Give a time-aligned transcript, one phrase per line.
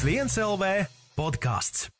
[0.00, 0.64] F1 LV
[1.12, 1.90] podkāsts.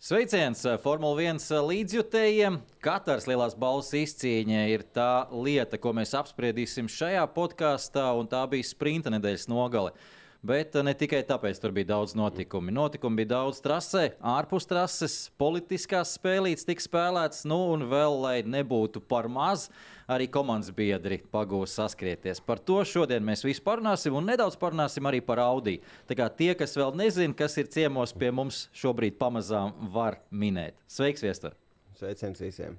[0.00, 2.56] Sveiciens eh, Formule 1 līdzjutējiem!
[2.80, 8.64] Katrs lielās balvas izcīņa ir tā lieta, ko mēs apspriedīsim šajā podkāstā, un tā bija
[8.64, 9.92] sprinta nedēļas nogale.
[10.38, 12.70] Bet ne tikai tāpēc tur bija daudz notikumu.
[12.70, 19.02] Notikumu bija daudz trasē, ārpus trases, politiskās spēlītes tika spēlētas, nu un vēl, lai nebūtu
[19.02, 19.66] par maz,
[20.06, 22.38] arī komandas biedri pagūs saskrieties.
[22.38, 25.80] Par to šodien mēs visi parunāsim un nedaudz parunāsim arī par Audi.
[26.06, 30.78] Tā kā tie, kas vēl nezina, kas ir ciemos pie mums, šobrīd pamazām var minēt.
[30.86, 31.58] Sveiks, Viestur!
[31.98, 32.78] Sveiciens visiem!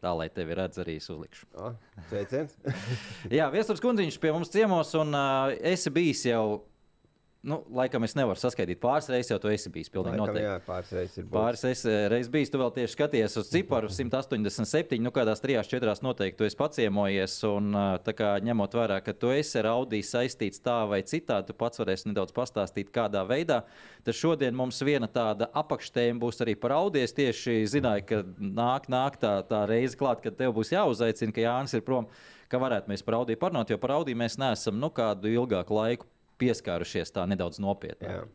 [0.00, 1.46] Tā lai tevi redz arī uzlikšu.
[1.60, 1.74] O,
[2.08, 2.54] sveiciens!
[3.36, 6.62] Jā, Viestures kundziņš pie mums ciemos, un uh, esi bijis jau
[7.40, 10.44] Nu, laikam es nevaru saskaitīt pāris reizes, jau tu esi bijis pilnīgi Laikam, noteikti.
[10.44, 15.00] jā, pāris reizes ir Pāris es, reizes bijis, tu vēl tieši skaties uz ciparu 187,
[15.00, 19.32] nu kādās trijās, četrās noteikti tu esi paciemojies, un tā kā ņemot vērā, ka tu
[19.32, 23.62] esi ar Audi saistīts tā vai citādi, tu pats varēsi nedaudz pastāstīt, kādā veidā.
[24.04, 27.06] Tad šodien mums viena tāda apakštēma būs arī par Audi.
[27.08, 31.48] Es tieši zināju, ka nāk, nāk tā, tā reize klāt, kad tev būs jāuzaicina, ka
[31.48, 32.12] Jānis ir prom,
[32.52, 36.12] ka varētu mēs par Audi parunāt, jo par Audi mēs neesam nu kādu ilgāku laiku
[36.40, 38.28] pieskārušies tā nedaudz nopietnāk.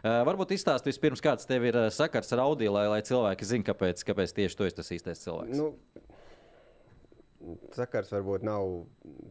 [0.00, 4.02] Uh, varbūt izstāsti vispirms, kāds tev ir sakars ar Audi, lai, lai cilvēki zinātu, kāpēc,
[4.08, 5.60] kāpēc tieši tu esi tas īstais cilvēks.
[5.60, 5.68] Nu,
[7.76, 8.66] sakars varbūt nav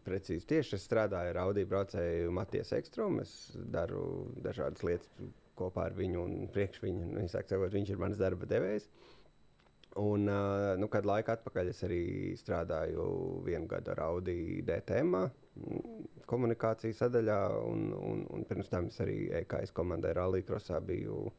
[0.08, 0.78] precīzi tieši.
[0.78, 3.24] Es strādāju ar Audi braucēju Matijas Ekstromu.
[3.26, 3.34] Es
[3.74, 4.04] daru
[4.46, 5.12] dažādas lietas
[5.60, 7.12] kopā ar viņu un priekš viņu.
[7.14, 8.90] Nu, saka, sakot, viņš ir mans darba devējs.
[9.98, 10.30] Un,
[10.78, 12.02] nu, kad laika atpakaļ es arī
[12.38, 13.06] strādāju
[13.46, 15.16] vienu gadu ar Audi DTM
[16.30, 21.32] komunikācijas sadaļā, un, un, un pirms tam es arī EKS komandai Rallija Krosā biju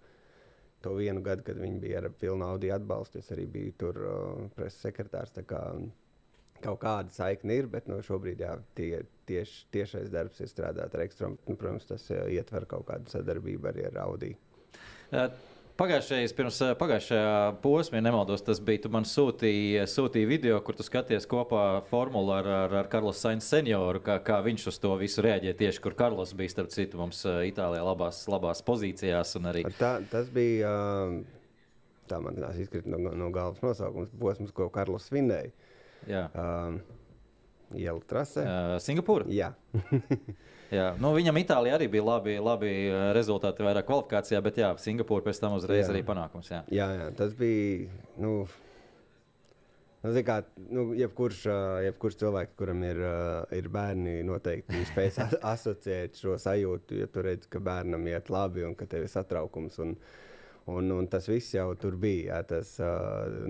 [0.82, 3.20] to vienu gadu, kad viņi bija ar pilnu Audi atbalstu.
[3.20, 4.00] Es arī biju tur
[4.56, 5.36] preses sekretārs.
[5.46, 5.62] Kā,
[6.64, 11.06] kaut kāda saikne ir, bet nu, šobrīd jā, tie, tieši, tiešais darbs ir strādāt ar
[11.06, 11.38] ekstrēmu.
[11.46, 14.34] Nu, protams, tas ietver kaut kādu sadarbību arī ar Audi.
[15.12, 15.30] Uh.
[15.80, 18.82] Pagājušajā, pirms pagājušajā posmā, ja nemaldos, tas bija.
[18.84, 23.48] Tu man sūtīji, sūtīji video, kur tu skaties kopā formulu ar, ar, ar Karlos Sainz
[23.48, 25.56] senioru, kā, kā viņš uz to visu reaģēja.
[25.56, 29.32] Tieši kur Karlos bija, starp citu, mums Itālijā labās, labās pozīcijās.
[29.40, 29.64] Arī...
[29.80, 30.74] Tā, tas bija,
[32.12, 35.48] tā man tās izkrita no, no galvas nosaukums, posms, ko Karlos svinēja.
[36.10, 36.26] Jā.
[36.36, 36.82] Um,
[37.72, 38.44] Iela trasē.
[38.44, 39.32] Uh, Singapūra.
[39.32, 39.54] Jā.
[40.74, 40.88] jā.
[41.02, 42.72] Nu, viņam Itālijā arī bija labi, labi
[43.16, 45.92] rezultāti, vairāk kvalifikācijā, bet jā, Singapūra pēc tam uzreiz jā.
[45.92, 46.50] arī panākums.
[46.52, 46.64] Jā.
[46.72, 47.90] jā, jā, tas bija.
[48.20, 48.42] Nu,
[50.00, 50.38] Nu, kā,
[50.72, 51.42] nu, jebkurš,
[51.84, 53.02] jebkurš cilvēks, kuram ir,
[53.52, 55.10] ir bērni, noteikti spēj
[55.52, 59.80] asociēt šo sajūtu, ja tu redz, ka bērnam iet labi un ka tev ir satraukums.
[59.84, 59.96] Un,
[60.70, 62.36] Un, un tas viss jau tur bija.
[62.36, 62.74] Jā, tas,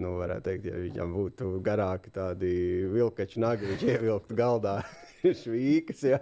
[0.00, 2.52] nu, varētu teikt, ja viņam būtu garāki tādi
[2.88, 4.76] vilkači nagi, viņš ievilktu galdā
[5.42, 6.04] švīkas.
[6.06, 6.20] Jā.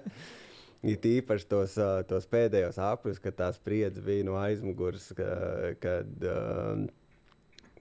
[0.86, 1.74] Ir tīpaši tos,
[2.06, 5.30] tos pēdējos apgabalus, kad tā spriedze bija no aizmugures, ka,
[5.82, 6.26] kad,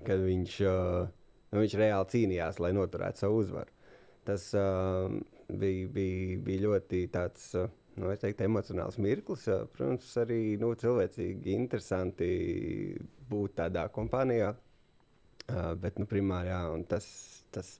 [0.07, 0.55] kad viņš,
[1.51, 3.69] nu, viņš reāli cīnījās, lai noturētu savu uzvaru.
[4.25, 7.51] Tas bija, bija, bija ļoti tāds
[7.97, 9.45] nu, teiktu, emocionāls mirklis.
[9.75, 12.29] Protams, arī nu, cilvēcīgi interesanti
[13.29, 14.55] būt tādā kompānijā.
[15.79, 17.07] Bet, nu, primāri, jā, tas,
[17.55, 17.77] tas,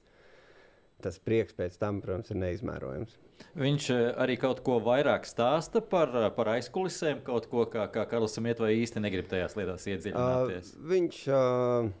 [1.04, 3.16] tas prieks pēc tam, protams, ir neizmērojams.
[3.58, 3.88] Viņš
[4.18, 8.74] arī kaut ko vairāk stāsta par, par aizkulisēm, kaut ko, kā, kā Karlsam iet, vai
[8.80, 10.72] īsti negrib tajās lietās iedziļināties?
[10.74, 11.92] Uh, viņš, uh,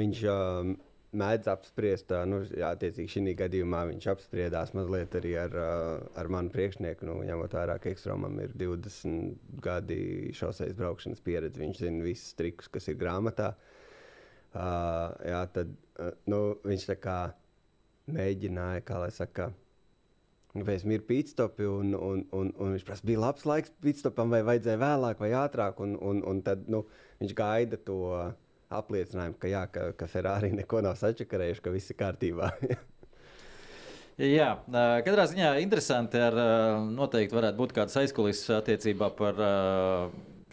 [0.00, 0.70] viņš uh,
[1.20, 5.56] mēdz apspriest, nu, jā, attiecīgi šī gadījumā viņš apspriedās mazliet arī ar,
[6.20, 7.08] ar manu priekšnieku.
[7.08, 10.00] Nu, ņemot vērā, ka Ekstromam ir 20 gadi
[10.36, 13.52] šoseis braukšanas pieredze, viņš zina visus trikus, kas ir grāmatā.
[14.50, 17.18] Uh, jā, tad uh, nu, viņš tā kā
[18.14, 19.50] mēģināja, kā lai saka,
[20.52, 24.80] tam ir pīstopi, un, un, un, un viņš prasa, bija labs laiks pīstopam, vai vajadzēja
[24.82, 25.82] vēlāk vai ātrāk.
[25.84, 26.84] Un, un, un tad nu,
[27.22, 28.00] viņš gaida to
[28.70, 32.54] apliecinājumu, ka, jā, ka, ka Ferrari neko nav sačakarējuši, ka viss ir kārtībā.
[34.20, 34.50] Jā,
[35.00, 36.18] katrā ziņā interesanti.
[36.20, 36.34] Ar,
[36.92, 39.38] noteikti varētu būt kādas aizkulisēs attiecībā par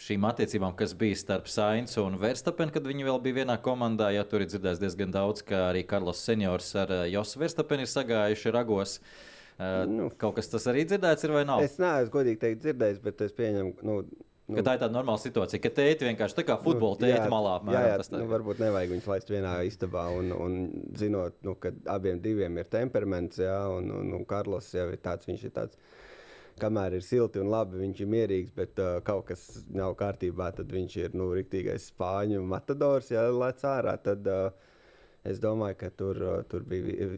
[0.01, 4.11] šīm attiecībām, kas bija starp Sainz un Verstapenu, kad viņi vēl bija vienā komandā.
[4.15, 8.53] Jā, tur ir dzirdēts diezgan daudz, ka arī Karlos Seniors ar Josu Verstapenu ir sagājuši
[8.55, 8.99] ragos.
[9.89, 11.65] Nu, Kaut kas tas arī dzirdēts, ir vai nav?
[11.65, 14.01] Es neesmu godīgi teikt, dzirdējis, bet es pieņemu, nu,
[14.47, 17.31] Nu, ka tā ir tāda normāla situācija, ka tēti vienkārši tā kā futbola nu, tēti
[17.31, 17.83] malā apmēram.
[17.83, 20.05] Jā, jā tas nu, varbūt nevajag viņus laist vienā istabā.
[20.15, 20.53] Un, un
[20.95, 25.27] zinot, nu, ka abiem diviem ir temperaments, jā, un, un, un Karlos jau ir tāds,
[25.27, 25.81] viņš ir tāds.
[26.57, 30.71] Kamēr ir silti un labi, viņš ir mierīgs, bet uh, kaut kas nav kārtībā, tad
[30.73, 33.11] viņš ir nu, rīktīgais spāņu matadors.
[33.13, 34.49] Ja lec ārā, tad uh,
[35.27, 37.11] es domāju, ka tur, uh, tur bija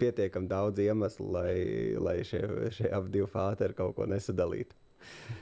[0.00, 1.54] pietiekami daudz iemeslu, lai,
[2.02, 2.44] lai šie,
[2.76, 4.76] šie abi divi fāteri kaut ko nesadalītu.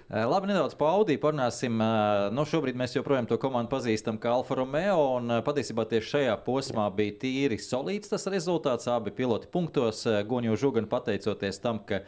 [0.08, 1.74] Eh, labi, nedaudz par Audi parunāsim.
[1.84, 5.18] Eh, nu, šobrīd mēs joprojām to komandu pazīstam kā Alfa Romeo.
[5.20, 8.88] Eh, patiesībā tieši šajā posmā bija tīri solīts tas rezultāts.
[8.88, 12.00] Abi piloti punktos, Gunju Žugan pateicoties tam, ka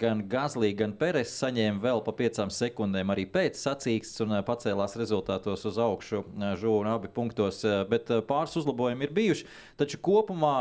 [0.00, 5.66] gan Gazlī, gan Peres saņēma vēl pa piecām sekundēm arī pēc sacīkstes un pacēlās rezultātos
[5.68, 6.24] uz augšu
[6.62, 7.60] žūna abi punktos.
[7.90, 9.46] Bet pāris uzlabojumi ir bijuši.
[9.80, 10.56] Taču kopumā,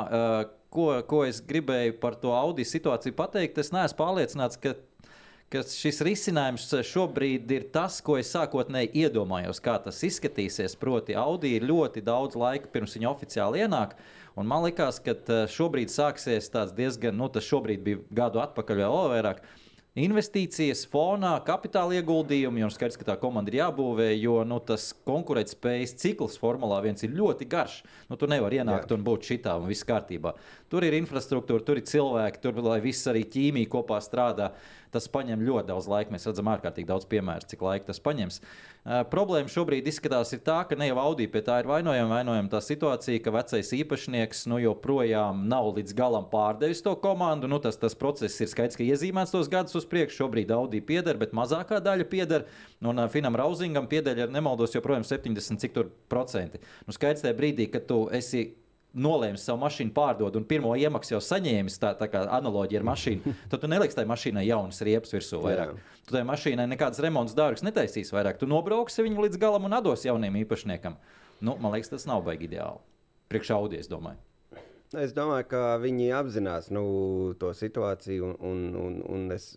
[0.70, 4.76] ko, ko es gribēju par to Audi situāciju pateikt, es neesmu pārliecināts, ka
[5.50, 10.78] ka šis risinājums šobrīd ir tas, ko es sākotnēji iedomājos, kā tas izskatīsies.
[10.80, 13.96] Proti, Audi ir ļoti daudz laika pirms viņa oficiāli ienāk.
[14.40, 15.16] Un man liekas, ka
[15.52, 19.42] šobrīd sāksies tāds diezgan, nu, tas šobrīd bija gadu atpakaļ vēl vairāk.
[20.00, 25.98] Investīcijas fonā, kapitāla ieguldījumi, un skaidrs, ka tā komanda ir jābūvē, jo nu, tas konkurētspējas
[26.00, 27.82] cikls Formulā 1 ir ļoti garš.
[28.08, 28.96] Nu, tu nevari ienākt Jā.
[28.96, 30.38] un būt šitā un viss kārtībā.
[30.72, 34.54] Tur ir infrastruktūra, tur ir cilvēki, tur lai viss arī ķīmija kopā strādā.
[34.54, 36.14] Uh, Tas prasa ļoti daudz laika.
[36.14, 38.40] Mēs redzam, ārkārtīgi daudz piemēru, cik laika tas paņems.
[38.40, 42.20] Uh, problēma šobrīd izskatās tā, ka ne jau Audi pie tā ir vainojama.
[42.20, 47.50] Vainojama tā situācija, ka vecais īpašnieks nu, joprojām nav līdz galam pārdevis to komandu.
[47.52, 50.24] Nu, tas, tas process ir skaidrs, ka iezīmēts tos gadus uz priekšu.
[50.24, 52.48] Šobrīd Audi pieder, bet mazākā daļa pieder.
[52.82, 56.64] Un uh, Finam Rauzingam pieder, ja nemaldos, joprojām 70 cik tur procenti.
[56.88, 58.48] Nu, skaidrs tajā brīdī, kad tu esi
[58.98, 63.34] nolēmis savu mašīnu pārdot un pirmo iemaksu jau saņēmis, tā, tā kā analoģija ar mašīnu,
[63.52, 65.76] tad tu neliksi tai mašīnai jaunas riepas virsū vairāk.
[65.76, 65.98] Jā.
[66.08, 68.40] Tu tai mašīnai nekādas remonta darbus netaisīsi vairāk.
[68.42, 70.98] Tu nobrauksi viņu līdz galam un dos jauniem īpašniekam.
[71.46, 72.82] Nu, man liekas, tas nav baigi ideāli.
[73.30, 74.18] Priekš audies, domāju.
[74.98, 76.82] Es domāju, ka viņi apzinās nu,
[77.40, 79.52] to situāciju, un, un, un, es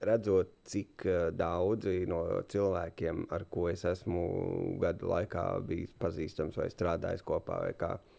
[0.00, 1.04] redzot, cik
[1.36, 4.24] daudzi no cilvēkiem, ar ko es esmu
[4.80, 8.15] gadu laikā bijis pazīstams vai strādājis kopā, vai kā, uh,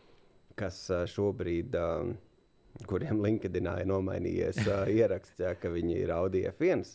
[0.58, 0.80] kas
[1.14, 1.76] šobrīd,
[2.90, 4.64] kuriem LinkedInā ir nomainījies
[5.00, 6.86] ieraksts, ja, ka viņi ir Audi F1.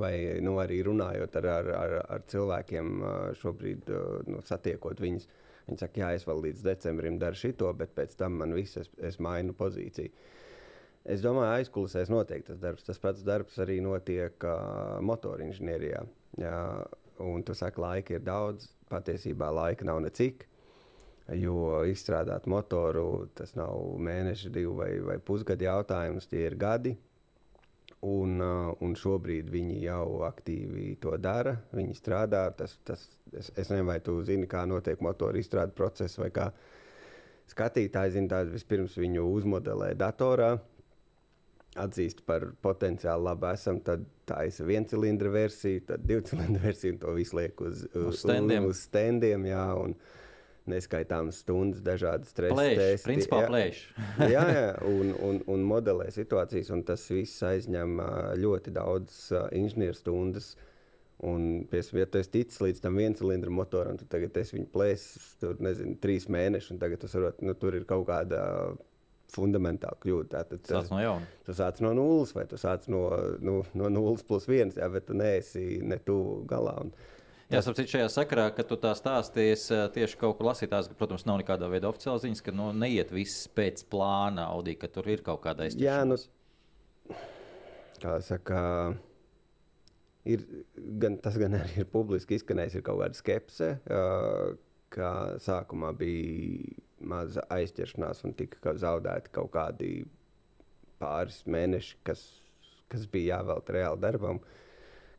[0.00, 2.92] Vai nu, arī runājot ar, ar, ar, ar cilvēkiem,
[3.36, 3.90] šobrīd
[4.32, 5.26] nu, satiekot viņus,
[5.66, 8.88] viņi saka, jā, es vēl līdz decembrim daru šito, bet pēc tam man viss, es,
[8.96, 10.12] es mainu pozīciju.
[11.04, 12.86] Es domāju, aizkulisēs notiek tas darbs.
[12.86, 16.00] Tas pats darbs arī notiek uh, motorinženierijā.
[16.40, 16.56] Jā,
[17.20, 20.46] un tu saki, laika ir daudz, patiesībā laika nav necik.
[21.32, 26.92] Jo izstrādāt motoru tas nav mēneši, divi vai, vai pusgadi jautājums, tie ir gadi.
[28.04, 31.54] Un, uh, un šobrīd viņi jau aktīvi to dara.
[31.72, 32.42] Viņi strādā.
[32.58, 36.50] Tas, tas, es, es nezinu, vai tu zini, kā notiek motoru izstrādes process, vai kā
[37.48, 38.28] skatītāji zina.
[38.34, 40.50] Tātad vispirms viņu uzmodelē datorā,
[41.80, 46.92] atzīst par potenciāli labu esam, tad tā ir viena cilindra versija, tad divu cilindru versija,
[46.92, 48.68] un to visu liek uz, uz, uz standiem.
[48.68, 50.20] Uz standiem jā, un, uh,
[50.70, 53.04] neskaitāmas stundas, dažādas stresses.
[53.04, 53.80] Principā jā, plēš.
[54.34, 57.98] jā, jā un, un, un modelē situācijas, un tas viss aizņem
[58.40, 60.54] ļoti daudz uh, inženieru stundas.
[61.24, 64.66] Un, piemēram, ja tu esi ticis līdz tam viens cilindra motoram, tad tagad es viņu
[64.74, 68.42] plēsu, tur nezinu, trīs mēnešus, un tagad tas varot, nu, tur ir kaut kāda
[69.34, 70.30] fundamentāla kļūda.
[70.34, 71.28] Tātad, tas no jauna.
[71.46, 73.06] Tu sāc no nulles, vai tu sāc no,
[73.44, 76.76] nu, no nulles plus viens, jā, bet tu neesi ne tuvu galā.
[76.84, 76.92] Un,
[77.54, 81.38] Jā, sapratu, šajā sakarā, kad tu tā stāstījies, tieši kaut kur lasītājs, ka, protams, nav
[81.40, 85.44] nekādā veidā oficiāla ziņas, ka nu, neiet viss pēc plāna, Audī, ka tur ir kaut
[85.44, 85.86] kāda aizsardzība.
[85.86, 86.18] Jā, nu,
[88.02, 88.62] kā saka,
[90.34, 90.42] ir
[91.04, 93.70] gan tas, gan arī ir publiski izskanējis, ir kaut kāda skepse,
[94.94, 95.12] ka
[95.44, 99.94] sākumā bija maza aizķeršanās un tika zaudēti kaut kādi
[101.02, 102.26] pāris mēneši, kas,
[102.90, 104.38] kas bija jāvelta reāli darbam.
[104.40, 104.60] Uh,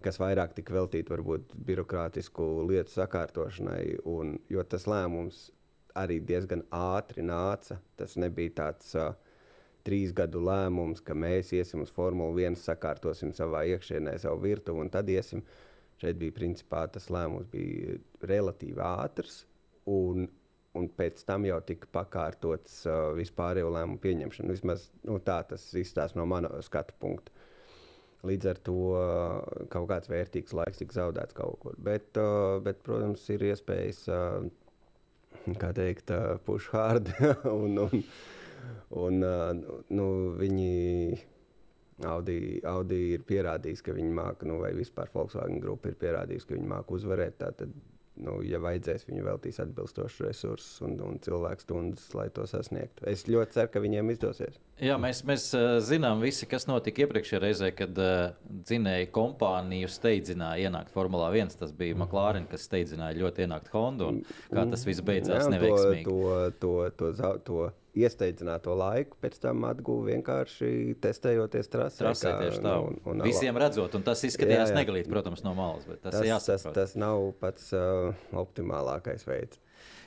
[0.04, 5.50] kas vairāk tika veltīti varbūt birokrātisku lietu sakārtošanai, un, jo tas lēmums
[5.96, 7.80] arī diezgan ātri nāca.
[8.00, 9.14] Tas nebija tāds uh,
[9.86, 14.92] trīs gadu lēmums, ka mēs iesim uz Formuli 1, sakārtosim savā iekšienē savu virtuvi un
[14.94, 15.44] tad iesim.
[16.02, 17.96] Šeit bija principā tas lēmums bija
[18.28, 19.46] relatīvi ātrs,
[19.88, 20.28] un,
[20.76, 24.58] un pēc tam jau tika pakārtots uh, vispārējo lēmumu pieņemšana.
[24.58, 27.35] Vismaz nu, tā tas izstāsta no mana skatu punkta.
[28.26, 31.76] Līdz ar to uh, kaut kāds vērtīgs laiks tika zaudēts kaut kur.
[31.78, 36.14] Bet, uh, bet protams, ir iespējas, uh, kā teikt,
[36.48, 37.12] push hard.
[37.62, 38.04] un, un,
[39.06, 39.26] un,
[39.94, 40.08] nu,
[40.40, 40.72] viņi
[42.04, 46.58] Audi, Audi ir pierādījis, ka viņi māca, nu, vai vispār Volkswagen grupa ir pierādījusi, ka
[46.58, 47.38] viņi māca uzvarēt.
[47.40, 47.72] Tātad
[48.22, 53.06] nu, ja vajadzēs, viņi veltīs atbilstošus resursus un, un cilvēku stundas, lai to sasniegtu.
[53.12, 54.60] Es ļoti ceru, ka viņiem izdosies.
[54.84, 58.36] Jā, mēs, mēs uh, zinām, visi, kas notika iepriekšējā reizē, kad uh,
[58.68, 61.56] dzinēja kompāniju steidzināja ienākt Formulā 1.
[61.60, 64.12] Tas bija McLaren, kas steidzināja ļoti ienākt Honda.
[64.52, 66.06] Kā tas viss beidzās Jā, neveiksmīgi.
[66.08, 70.70] To, to, to, to, to iesteidzināto laiku pēc tam atguva vienkārši
[71.04, 72.04] testējoties trasē.
[72.04, 72.74] Trasē kā, tieši tā.
[72.76, 74.80] nu, un- un Visiem redzot, un tas izskatījās Jā, jā.
[74.82, 79.60] neglīti, protams, no malas, tas, Tas, tas, tas nav pats uh, optimālākais veids.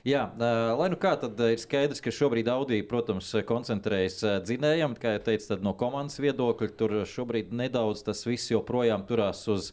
[0.07, 4.95] Jā, ā, lai nu kā, tad ir skaidrs, ka šobrīd Audi, protams, koncentrējas ā, dzinējam,
[4.97, 9.73] kā jau teicu, no komandas viedokļa tur šobrīd nedaudz tas viss joprojām turās uz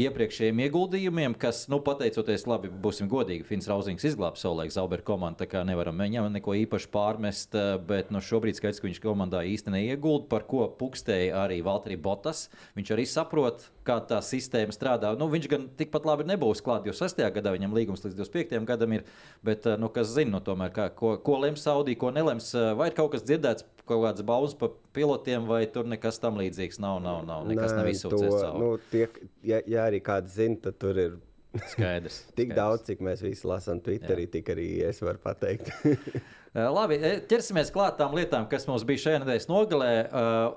[0.00, 5.48] iepriekšējiem ieguldījumiem, kas, nu, pateicoties, labi, būsim godīgi, Fins Rauzings izglāba savulaik Zauberu komandu, tā
[5.50, 9.74] kā nevaram viņam neko īpaši pārmest, ā, bet no šobrīd skaidrs, ka viņš komandā īsti
[9.74, 12.48] neiegulda, par ko pukstēja arī Valtteri Botas.
[12.78, 15.12] Viņš arī saprot, kā tā sistēma strādā.
[15.18, 17.20] Nu, viņš gan tikpat labi nebūs klāt, jo 6.
[17.34, 18.62] gadā viņam līgums līdz 25.
[18.68, 19.04] gadam ir.
[19.44, 22.72] Bet, eh, nu, kas zina, nu, tomēr, kā, ko, ko lems Saudija, ko nelems, eh,
[22.78, 26.80] vai ir kaut kas dzirdēts, kaut kāds baumas par pilotiem, vai tur nekas tam līdzīgs
[26.80, 27.02] nav.
[27.04, 28.58] nav, nav nekas nav izsūcies cauri.
[28.62, 29.08] nu, tie,
[29.44, 31.18] ja, ja arī kāds zina, tad tur ir
[31.54, 32.24] Skaidrs.
[32.38, 32.56] tik skaidrs.
[32.56, 35.70] daudz, cik mēs visi lasām Twitterī, tik arī es varu pateikt.
[36.54, 39.88] Eh, Labi, ķersimies klāt tām lietām, kas mums bija šajā nedēļas nogalē.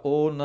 [0.06, 0.44] Un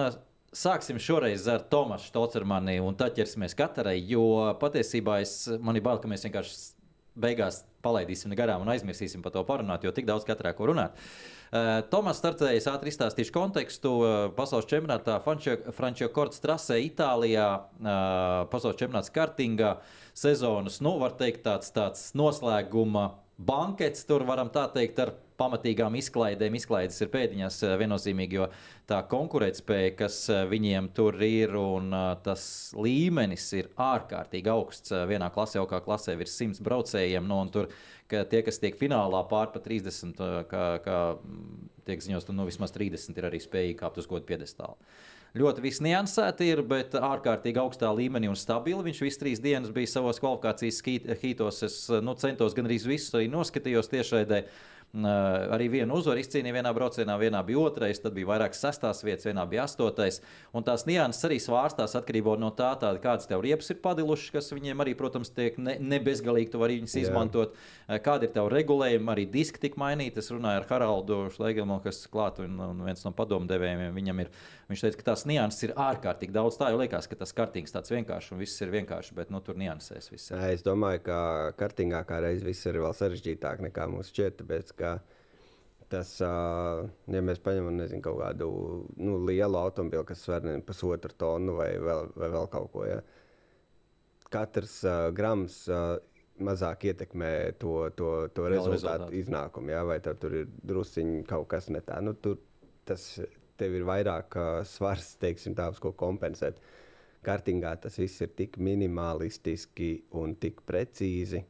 [0.53, 3.97] sāksim šoreiz ar Tomasu Štocermani, un tad ķersimies katrai.
[4.05, 6.59] Jo patiesībā es, man ir bail, ka mēs vienkārši
[7.19, 10.97] beigās palaidīsim garām un aizmirsīsim par to parunāt, jo tik daudz katrā ko runāt.
[11.53, 13.91] Uh, Tomas startējis ātri izstāstīšu kontekstu.
[14.01, 17.99] Uh, pasaules čempionātā Frančija Korts trasē Itālijā, uh,
[18.53, 19.75] pasaules čempionāts kartingā
[20.17, 23.11] sezonas, nu, var teikt, tāds, tāds noslēguma
[23.47, 26.55] bankets, tur varam tā teikt, ar pamatīgām izklaidēm.
[26.59, 28.51] Izklaides ir pēdiņās eh, viennozīmīgi, jo
[28.91, 32.45] tā konkurētspēja, kas eh, viņiem tur ir, un eh, tas
[32.79, 34.95] līmenis ir ārkārtīgi augsts.
[35.11, 37.73] Vienā klasē, jau kā klasē, ir 100 braucējiem, nu, un tur
[38.13, 40.99] ka tie, kas tiek finālā pār pa 30, eh, kā, kā
[41.89, 44.77] tiek ziņos, tur nu, vismaz 30 ir arī spējīgi kāpt uz godu piedestālu.
[45.33, 48.85] Ļoti viss niansēti ir, bet ārkārtīgi augstā līmenī un stabili.
[48.91, 50.83] Viņš visas trīs dienas bija savos kvalifikācijas
[51.23, 51.63] hītos.
[51.65, 54.43] Es nu, centos gan arī visus arī noskatījos tiešraidē.
[54.45, 59.25] Uh, arī vienu uzvaru izcīnīja vienā braucienā, vienā bija otrais, tad bija vairākas sestās vietas,
[59.25, 60.19] vienā bija astotais.
[60.53, 64.53] Un tās nianses arī svārstās atkarībā no tā, tāda, kādas tev riepas ir padilušas, kas
[64.53, 67.07] viņiem arī, protams, tiek ne, ne bezgalīgi, tu vari viņus Jā.
[67.07, 67.57] izmantot.
[67.57, 70.21] Uh, Kāda ir tev regulējuma, arī diski tika mainīti.
[70.21, 73.97] Es runāju ar Haraldu Šleigelu, kas klāt un, un viens no padomdevējiem.
[73.97, 74.31] Viņam ir,
[74.73, 76.59] viņš teica, ka tās nianses ir ārkārtīgi daudz.
[76.61, 79.59] Tā jau liekas, ka tas kartings tāds vienkāršs un viss ir vienkārši, bet nu, tur
[79.61, 80.31] niansēs viss.
[80.33, 80.45] ir.
[80.53, 81.19] Es domāju, ka
[81.61, 84.41] kartingā kā reiz viss ir vēl sarežģītāk nekā mums šķiet.
[84.43, 84.95] Tāpēc, ka
[85.93, 88.53] tas, ja mēs paņemam nezinu, kaut kādu
[88.97, 93.03] nu, lielu automobili, kas sver pusotru tonu vai vēl, vai vēl kaut ko, ja,
[94.33, 95.99] katrs uh, grams uh,
[96.43, 99.19] mazāk ietekmē to, to, to rezultātu rezultātu.
[99.21, 99.73] iznākumu.
[99.75, 102.01] Ja, vai tur ir drusciņi kaut kas ne tā.
[102.05, 102.41] Nu, tur,
[102.89, 103.05] tas
[103.63, 106.59] tev ir vairāk uh, svars, teiksim, tā, uz ko kompensēt.
[107.23, 111.45] Kartingā tas viss ir tik minimalistiski un tik precīzi,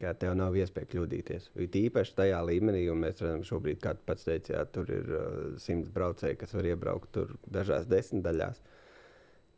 [0.00, 1.50] ka tev nav iespēja kļūdīties.
[1.60, 5.12] It īpaši tajā līmenī, un mēs redzam, šobrīd, kā tu pats teici, jā, tur ir
[5.12, 8.64] uh, simts braucēji, kas var iebraukt tur dažās desmitdaļās.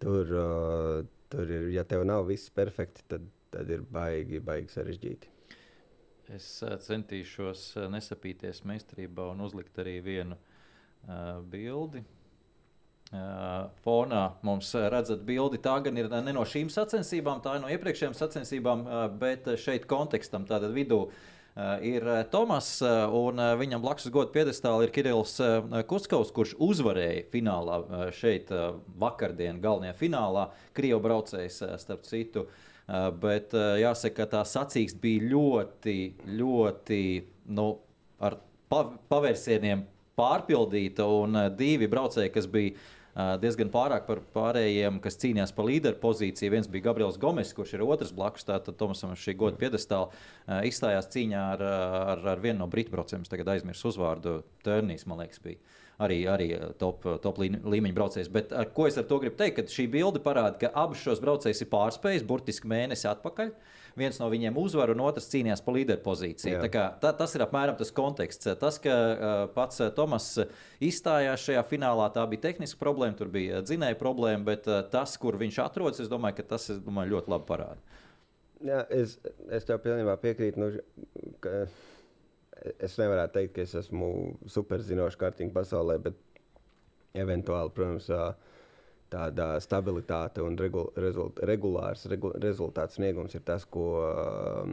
[0.02, 0.98] Tur, uh,
[1.32, 5.32] tur ir, ja tev nav viss perfekti, tad, tad ir baigi, baigi sarežģīti.
[6.34, 6.50] Es
[6.82, 10.55] centīšos nesapīties meistarībā un uzlikt arī vienu uh,
[11.50, 12.02] bildi.
[13.14, 15.60] Uh, fonā mums ā, redzat bildi.
[15.62, 18.82] Tā gan ir ne no šīm sacensībām, tā ir no iepriekšējām sacensībām,
[19.20, 21.04] bet šeit kontekstam tātad vidū.
[21.06, 25.38] Uh, ir Tomas, un viņam blakus godu piedestālā ir Kirillis
[25.88, 28.50] Kuskovs, kurš uzvarēja finālā šeit
[28.98, 30.50] vakardien, galvenajā finālā.
[30.76, 32.48] Krievu braucējs, starp citu.
[32.50, 32.66] Uh,
[33.22, 35.96] bet jāsaka, ka tā sacīksts bija ļoti,
[36.38, 37.02] ļoti
[37.54, 37.70] nu,
[38.22, 38.38] ar
[38.70, 39.82] pa, pavērsieniem
[40.18, 41.06] pārpildīta.
[41.22, 46.00] Un uh, divi braucēji, kas bija uh, diezgan pārāk par pārējiem, kas cīnījās par līderu
[46.02, 46.54] pozīciju.
[46.56, 48.46] Viens bija Gabriels Gomes, kurš ir otrs blakus.
[48.48, 52.94] Tātad Tomasam šī goda piedestāla uh, izstājās cīņā ar, uh, ar, ar vienu no britu
[52.96, 53.26] braucējiem.
[53.26, 54.40] Es Tagad aizmirsu uzvārdu.
[54.66, 55.62] Turnīs, man liekas, bija
[56.02, 58.32] arī, arī top, top līme- līmeņa braucējs.
[58.32, 59.72] Bet ar, ko es ar to gribu teikt?
[59.72, 63.54] Šī bilde parāda, ka abus šos braucējus ir pārspējis burtiski mēnesi atpakaļ.
[63.96, 66.52] Viens no viņiem uzvar, un otrs cīnījās par līderu pozīciju.
[66.52, 66.62] Jā.
[66.66, 68.50] Tā kā, tā, tas ir apmēram tas konteksts.
[68.60, 70.50] Tas, ka uh, pats uh, Tomas uh,
[70.84, 75.38] izstājās šajā finālā, tā bija tehniska problēma, tur bija dzinēja problēma, bet uh, tas, kur
[75.40, 78.02] viņš atrodas, es domāju, ka tas domāju, ļoti labi parāda.
[78.64, 79.16] Jā, es,
[79.52, 80.60] es tev pilnībā piekrītu.
[80.60, 81.64] Nu, ka
[82.80, 84.10] es nevaru teikt, ka es esmu
[84.50, 86.20] superzinošs kartiņu pasaulē, bet
[87.16, 88.30] eventuāli, protams, ā,
[89.12, 94.64] tāda stabilitāte un regul, rezult, regulārs regu, rezultāts sniegums ir tas, ko, ā,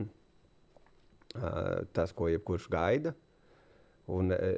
[1.37, 1.51] ā,
[1.93, 3.13] tas, ko jebkurš gaida.
[4.11, 4.57] Un, e,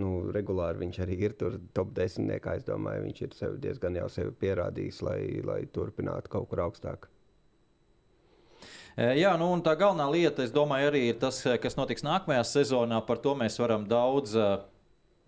[0.00, 2.30] nu, regulāri viņš arī ir tur top 10.
[2.54, 7.10] Es domāju, viņš ir sev diezgan jau sevi pierādījis, lai, lai turpinātu kaut kur augstāk.
[8.96, 12.46] E, Jā, nu un tā galvenā lieta, es domāju, arī ir tas, kas notiks nākamajā
[12.48, 13.02] sezonā.
[13.04, 14.48] Par to mēs varam daudz e,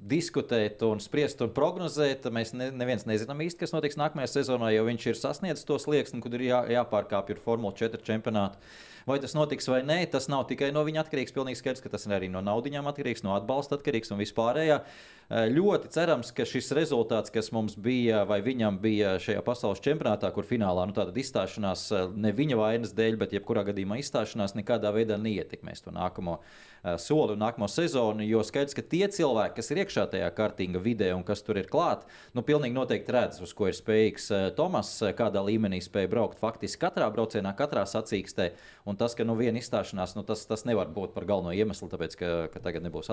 [0.08, 2.26] diskutēt, un spriest un prognozēt.
[2.34, 6.22] Mēs ne, neviens nezinām īsti, kas notiks nākamajā sezonā, jo viņš ir sasniedzis to slieksni,
[6.22, 8.58] kur ir jā, jāpārkāpj ar Formule 4 čempionātu.
[9.06, 11.34] Vai tas notiks vai nē, tas nav tikai no viņa atkarīgs.
[11.34, 14.78] Pilnīgi skaidrs, ka tas ir arī no naudiņām atkarīgs, no atbalsta atkarīgs un vispārējā.
[14.78, 20.28] Eh, ļoti cerams, ka šis rezultāts, kas mums bija, vai viņam bija šajā pasaules čempionātā,
[20.34, 25.16] kur finālā nu, izstāšanās eh, ne viņa vainas dēļ, bet jebkurā gadījumā izstāšanās nekādā veidā
[25.22, 26.40] neietekmēs to nākamo
[26.82, 28.24] Eh, soli un nākamo sezonu.
[28.26, 31.68] Jo skaidrs, ka tie cilvēki, kas ir iekšā tajā kārtīga vidē un kas tur ir
[31.70, 32.02] klāt,
[32.34, 36.42] nu, pilnīgi noteikti redz, uz ko ir spējīgs eh, Tomas, eh, kādā līmenī spēja braukt
[36.42, 38.48] faktiski katrā braucienā, katrā sacīkstē.
[38.90, 42.18] Un tas, ka nu, viena izstāšanās, nu, tas, tas nevar būt par galveno iemeslu, tāpēc,
[42.18, 43.12] ka, ka tagad nebūs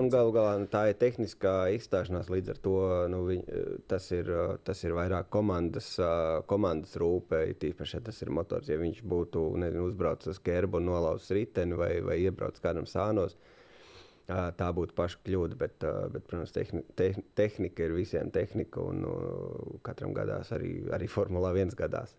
[0.00, 0.96] un galu galā nu, tā ir
[1.44, 2.76] tehniskā izstāšanās, līdz ar to
[3.10, 3.42] nu, viņ,
[3.88, 4.30] tas, ir,
[4.64, 5.98] tas ir vairāk komandas,
[6.46, 8.68] komandas rūpe, tīpaši, ja tas ir motors.
[8.68, 13.36] Ja viņš būtu nezinu, uzbraucis uz ķērbu un nolauzis riteni vai, vai iebraucis kādam sānos.
[14.26, 15.84] Tā būtu paša kļūda, bet,
[16.14, 21.76] bet protams, tehni, tehn, tehnika ir visiem tehnika, un katram gadās arī, arī Formula 1
[21.76, 22.16] gadās.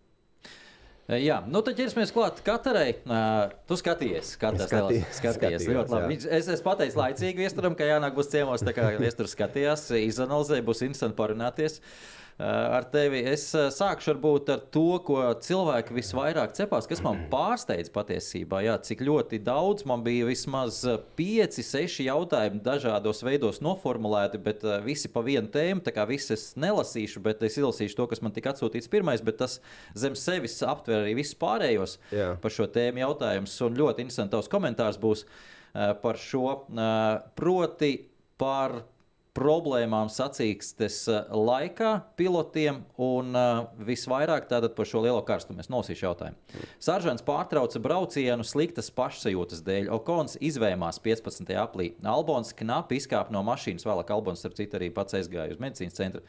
[1.06, 2.96] Jā, nu tad ķersimies klāt katrai.
[3.06, 6.16] Uh, tu skaties, katrs skaties, skaties ļoti labi.
[6.18, 6.32] Jā.
[6.40, 10.82] Es, es pateicu laicīgi viesturam, ka jānāk būs ciemos, tā kā viesturs skatījās, izanalizē, būs
[10.82, 11.78] interesanti parunāties.
[11.78, 13.22] Uh, Eh, ar tevi.
[13.30, 18.60] Es eh, sākšu varbūt ar to, ko cilvēki visvairāk cepās, kas man pārsteidz patiesībā.
[18.66, 24.64] Jā, cik ļoti daudz man bija vismaz eh, pieci, seši jautājumi dažādos veidos noformulēti, bet
[24.84, 25.84] visi pa vienu tēmu.
[25.86, 29.40] Tā kā viss es nelasīšu, bet es izlasīšu to, kas man tika atsūtīts pirmais, bet
[29.40, 29.58] tas
[29.96, 32.34] zem sevis aptver arī visus pārējos Jā.
[32.42, 33.56] par šo tēmu jautājumus.
[33.64, 35.24] Un ļoti interesants tavs komentārs būs
[36.02, 36.44] par šo
[37.36, 37.90] proti
[38.40, 38.78] par
[39.36, 45.60] problēmām sacīkstes eh, laikā pilotiem un uh, visvairāk tātad par šo lielo karstumu.
[45.60, 46.64] Es nosīšu jautājumu.
[46.82, 49.90] Saržants pārtrauca braucienu sliktas pašsajūtas dēļ.
[49.98, 51.52] Okons izvēmās 15.
[51.60, 51.94] aprīlī.
[52.08, 56.24] Albons knapi izkāpa no mašīnas, vēlāk Albons, starp citu, arī pats aizgāja uz medicīnas centru.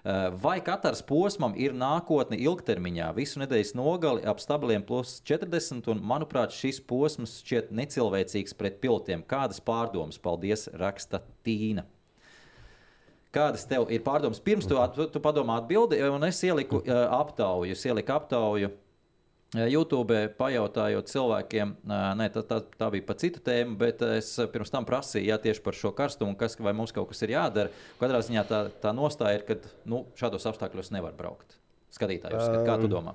[0.00, 3.10] Uh, vai katrs posmam ir nākotne ilgtermiņā?
[3.16, 9.24] Visu nedēļas nogali ap stabiliem plus 40, un manuprāt, šis posms šķiet necilvēcīgs pret pilotiem.
[9.28, 10.20] Kādas pārdomas?
[10.20, 11.84] Paldies, raksta Tīna.
[13.34, 14.42] Kādas tev ir pārdomas?
[14.42, 17.76] Pirms tu, tu, tu padomā atbildi, un es ieliku uh, aptauju.
[17.76, 23.42] Es ieliku aptauju uh, YouTube, pajautājot cilvēkiem, uh, ne, tā, tā, tā bija par citu
[23.46, 27.12] tēmu, bet es pirms tam prasīju jā, tieši par šo karstumu, kas, vai mums kaut
[27.12, 27.70] kas ir jādara.
[28.02, 31.54] Katrā ziņā tā, tā nostāja ir, ka nu, šādos apstākļos nevar braukt.
[31.94, 33.14] Skatītājus, kā tu domā?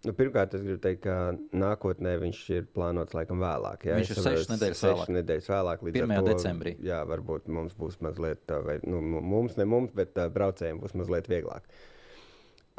[0.00, 1.14] Nu, pirmkārt, es gribu teikt, ka
[1.60, 3.82] nākotnē viņš ir plānots laikam vēlāk.
[3.84, 5.10] Jā, viņš ir sešas nedēļas vēlāk.
[5.18, 6.14] Nedēļas vēlāk 1.
[6.14, 6.72] To, decembrī.
[6.86, 11.28] Jā, varbūt mums būs mazliet, vai nu, mums, ne mums, bet uh, braucējiem būs mazliet
[11.28, 11.68] vieglāk.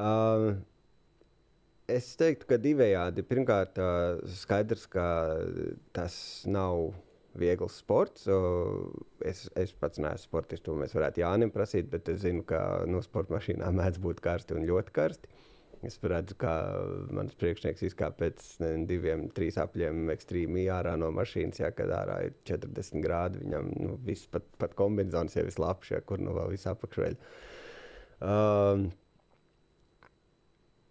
[0.01, 0.47] Uh,
[1.85, 3.27] es teiktu, ka divējādi.
[3.29, 5.05] Pirmkārt, uh, skaidrs, ka
[5.93, 6.17] tas
[6.49, 6.89] nav
[7.37, 8.25] viegls sports.
[9.21, 12.97] Es, es pats neesmu sportists, to mēs varētu Jānim prasīt, bet es zinu, ka no
[12.97, 15.37] nu, sporta mašīnām mēdz būt karsti un ļoti karsti.
[15.87, 16.53] Es redzu, kā
[17.09, 18.49] mans priekšnieks izkāpa pēc
[18.89, 23.41] diviem, trīs apļiem ekstrēmī ārā no mašīnas, ja kad ārā ir 40 grādi.
[23.41, 27.17] Viņam nu, viss pat, pat kombinācijas jau ir slapjš, ja, kur nu vēl viss apakšveļ.
[28.21, 28.91] Um,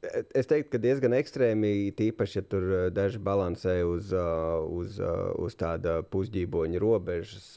[0.01, 5.29] Es teiktu, ka diezgan ekstrēmi, tīpaši, ja tur uh, daži balansē uz, uh, uz, uh,
[5.45, 7.51] uz tāda pusģīboņa robežas.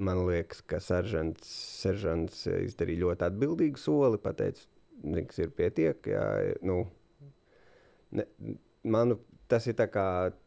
[0.00, 1.50] Man liekas, ka seržants,
[1.82, 4.16] seržants izdarīja ļoti atbildīgu soli.
[4.24, 4.64] Pateicu,
[5.00, 6.10] kas ir pietiek.
[6.12, 6.24] Jā,
[6.66, 6.82] nu,
[8.16, 8.26] ne,
[8.82, 9.18] manu,
[9.50, 10.04] tas ir tā kā,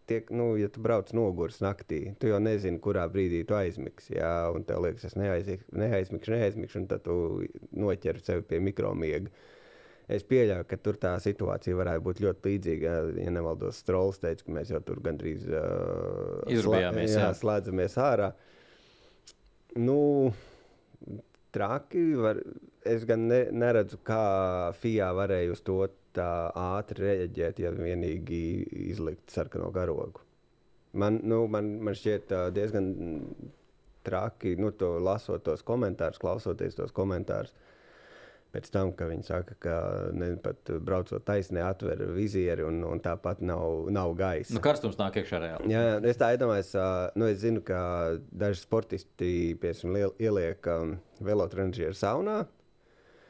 [0.09, 4.15] tiek, nu, ja tu brauc nogurs naktī, tu jau nezini, kurā brīdī tu aizmigsi.
[4.17, 7.17] Jā, un tev liekas, es neaizmigšu, neaizmigšu, neaizmigšu un tad tu
[7.83, 9.33] noķer sevi pie mikromiega.
[10.11, 12.95] Es pieļauju, ka tur tā situācija varētu būt ļoti līdzīga.
[13.23, 16.43] Ja nemaldos, Strāls teica, ka mēs jau tur gandrīz uh,
[17.39, 18.33] slēdzamies ārā.
[19.79, 19.97] Nu,
[21.53, 22.03] traki.
[22.19, 22.39] Var,
[22.89, 24.21] es gan ne, neredzu, kā
[24.79, 25.79] FIA varēja uz to
[26.13, 28.43] tā ātri reaģēt, ja vienīgi
[28.91, 30.21] izlikt sarkano karogu.
[30.93, 32.91] Man, nu, man, man šķiet diezgan
[34.05, 37.53] traki, nu, to lasot tos komentārus, klausoties tos komentārus.
[37.53, 37.72] Uh,
[38.53, 39.75] pēc tam, ka viņi saka, ka
[40.13, 44.53] ne, pat braucot taisnē, atver vizieri un, un tāpat nav, nav gaisa.
[44.53, 45.71] Nu, karstums nāk iekšā reāli.
[45.73, 46.73] Jā, es tā iedomājos,
[47.17, 47.79] nu, es zinu, ka
[48.29, 52.43] daži sportisti piemēram ieliek um, velotrenžieru saunā.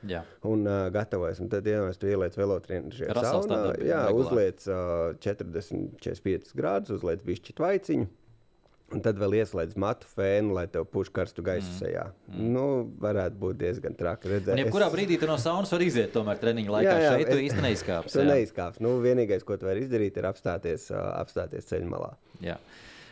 [0.04, 0.26] Jā.
[0.44, 1.40] Un uh, gatavojas.
[1.40, 7.56] Un tad, ja tu ieliec velotrenžieru saunā, jā, uzliec uh, 40, 45 grādus, uzliec bišķi
[7.60, 8.10] tvaiciņu.
[8.94, 11.78] Un tad vēl ieslēdz matu fēnu, lai tev puš karstu gaisu mm.
[11.80, 12.06] sejā.
[12.30, 12.52] Mm.
[12.54, 12.66] Nu,
[13.02, 14.60] varētu būt diezgan traki redzēt.
[14.62, 14.96] Jebkurā es...
[14.96, 16.94] brīdī tu no saunas vari iziet, tomēr treniņa laikā.
[16.94, 17.44] Jā, jā, šeit tu es...
[17.50, 18.18] īsti neizkāpsi.
[18.20, 18.86] tu neizkāpsi.
[18.86, 22.14] Nu, vienīgais, ko tu vari izdarīt, ir apstāties, apstāties ceļmalā.
[22.46, 22.60] Jā.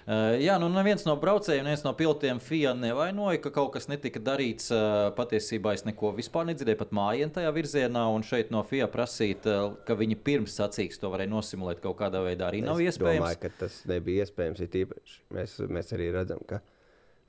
[0.02, 4.22] Uh, jā, nu neviens no braucējiem, neviens no pilotiem FIA nevainoja, ka kaut kas netika
[4.24, 4.72] darīts.
[4.74, 8.08] Uh, patiesībā es neko vispār nedzirdēju, pat mājienā tajā virzienā.
[8.16, 12.24] Un šeit no FIA prasīt, uh, ka viņi pirms sacīks to varēja nosimulēt kaut kādā
[12.26, 13.22] veidā, arī nav es iespējams.
[13.22, 15.18] domāju, ka tas nebija iespējams.
[15.38, 16.64] Mēs, mēs arī redzam, ka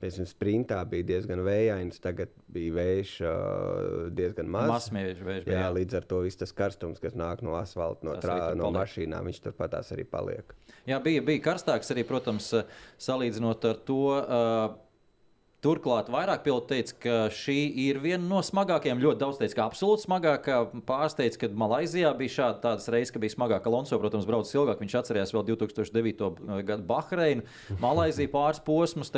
[0.03, 3.15] piemēram, sprintā bija diezgan vējains, tagad bija vējš
[4.15, 4.69] diezgan maz.
[4.75, 5.63] Masmieži vējš bija.
[5.63, 8.79] Jā, līdz ar to viss tas karstums, kas nāk no asfalta, no, trā, no paliek.
[8.81, 10.55] mašīnām, viņš turpat tās arī paliek.
[10.89, 12.53] jā bija, bija karstāks arī, protams,
[13.01, 14.01] salīdzinot ar to.
[14.23, 14.81] Uh,
[15.63, 18.99] Turklāt vairāk piloti teica, ka šī ir viena no smagākajām.
[18.99, 20.57] Ļoti daudz teica, ka absolūti smagākā.
[20.89, 23.71] Pārsteidz, ka Malaisijā bija šāda tādas reizes, ka bija smagāka.
[23.71, 24.81] Alonso, protams, braucis ilgāk.
[24.83, 26.33] Viņš atcerējās vēl 2009.
[26.67, 27.47] gada Bahreinu,
[27.79, 29.13] Malaisiju pāris posmus.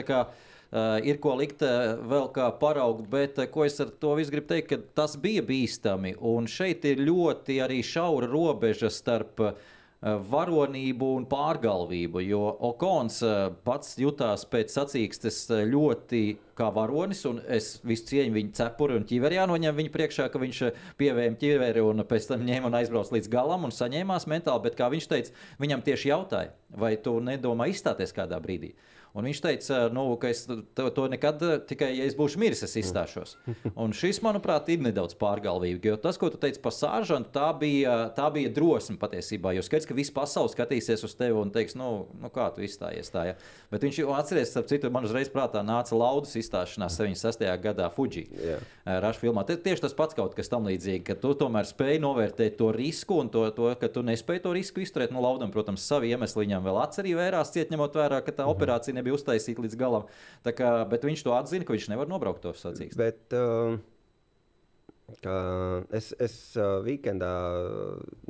[0.73, 4.33] Uh, ir ko likt uh, vēl kā paraugt, bet uh, ko es ar to visu
[4.33, 6.15] gribu teikt, ka tas bija bīstami.
[6.25, 9.53] Un šeit ir ļoti arī šaura robeža starp uh,
[10.01, 12.23] varonību un pārgalvību.
[12.25, 16.23] Jo Okons uh, pats jutās pēc sacīkstes uh, ļoti
[16.57, 20.63] kā varonis, un es visu cieņu viņa cepuri un ķiveri jānoņem viņa priekšā, ka viņš
[20.65, 24.65] uh, pievēja ķiveri un pēc tam ņēma un aizbrauca līdz galam un saņēmās mentāli.
[24.67, 28.73] Bet kā viņš teica, viņam tieši jautāja, vai tu nedomā izstāties kādā brīdī.
[29.15, 32.73] Un viņš teica, nu, ka es to, to nekad, tikai ja es būšu miris, es
[32.81, 33.37] izstāšos.
[33.83, 35.87] Un šis, manuprāt, ir nedaudz pārgalvīgi.
[35.87, 39.53] Jo tas, ko tu teici par sāržantu, tā bija, tā bija drosme patiesībā.
[39.55, 43.07] Jo skaidrs, ka viss pasaule skatīsies uz tevi un teiks, nu, nu kā tu izstājies
[43.13, 43.23] tā.
[43.29, 43.37] Ja?
[43.71, 47.47] Bet viņš jau atceries, starp citu, man uzreiz prātā nāca Laudas izstāšanās 76.
[47.63, 48.25] gadā Fuji.
[48.35, 48.59] Jā.
[49.05, 49.45] Rašu filmā.
[49.47, 53.21] Tie- Tieši tas pats kaut kas tam līdzīgs, ka tu tomēr spēj novērtēt to risku
[53.23, 55.15] un to, to ka tu nespēji to risku izturēt.
[55.15, 58.93] Nu, Laudam, protams, savi iemesli viņam vēl atcerī vērās, ciet ņemot vērā, ka tā operācija
[58.93, 60.07] nebija uztaisīta līdz galam.
[60.45, 62.97] Kā, bet viņš to atzina, ka viņš nevar nobraukt to sacīkstu.
[62.97, 63.77] Bet uh,
[65.21, 65.37] kā
[65.95, 67.31] es, es uh, weekendā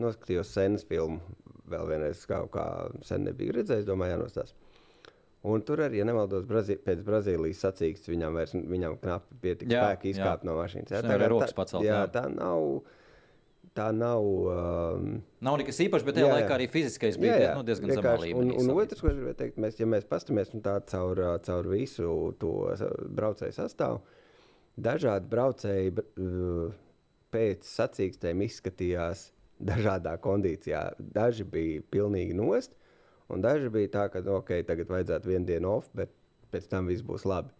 [0.01, 1.21] noskatījos senas filmu.
[1.65, 2.65] Vēl vienreiz, kā, kā
[3.07, 4.51] sen nebiju redzējis, domāju, jānostās.
[5.45, 9.81] Un tur arī, ja nemaldos, Brazī pēc Brazīlijas sacīkstes viņam vairs viņam knapi pietika Jā,
[9.85, 10.49] spēka izkāpt jā.
[10.49, 10.93] no mašīnas.
[10.93, 12.07] Viņš tā kā rokas pacelt, Jā, jā.
[12.15, 12.65] tā nav.
[13.75, 14.23] Tā nav.
[14.23, 15.07] Um,
[15.43, 17.55] Nav nekas īpašs, bet tajā Jā, laikā arī fiziskais bija jā, jā.
[17.57, 18.55] Nu, diezgan zemā līmenī.
[18.55, 22.07] Un, un otrs, ko es gribēju teikt, mēs, ja mēs paskatāmies tā caur, caur visu
[22.39, 22.53] to
[23.17, 23.99] braucēju sastāvu,
[24.79, 26.71] dažādi braucēji br-
[27.35, 29.27] pēc sacīkstēm izskatījās
[29.71, 30.85] dažādā kondīcijā.
[30.99, 32.77] Daži bija pilnīgi nost,
[33.27, 36.15] un daži bija tā, ka ok, tagad vajadzētu vienu dienu off, bet
[36.55, 37.51] pēc tam viss būs labi.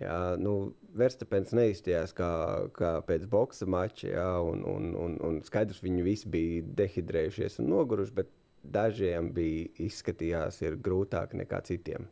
[0.00, 2.30] Jā, nu, Verstapens neizstājās kā,
[2.74, 7.70] kā pēc boxa mača, jā, un, un, un, un skaidrs, viņi visi bija dehidrējušies un
[7.70, 8.32] noguruši, bet
[8.64, 12.08] dažiem bija izskatījās ir grūtāk nekā citiem.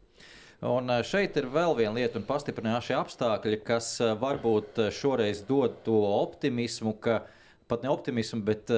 [0.63, 5.43] Un ā, šeit ir vēl viena lieta, un pastiprināšie apstākļi, kas ā, varbūt ā, šoreiz
[5.49, 7.25] dod to optimismu, ka
[7.67, 8.71] pat ne optimismu, bet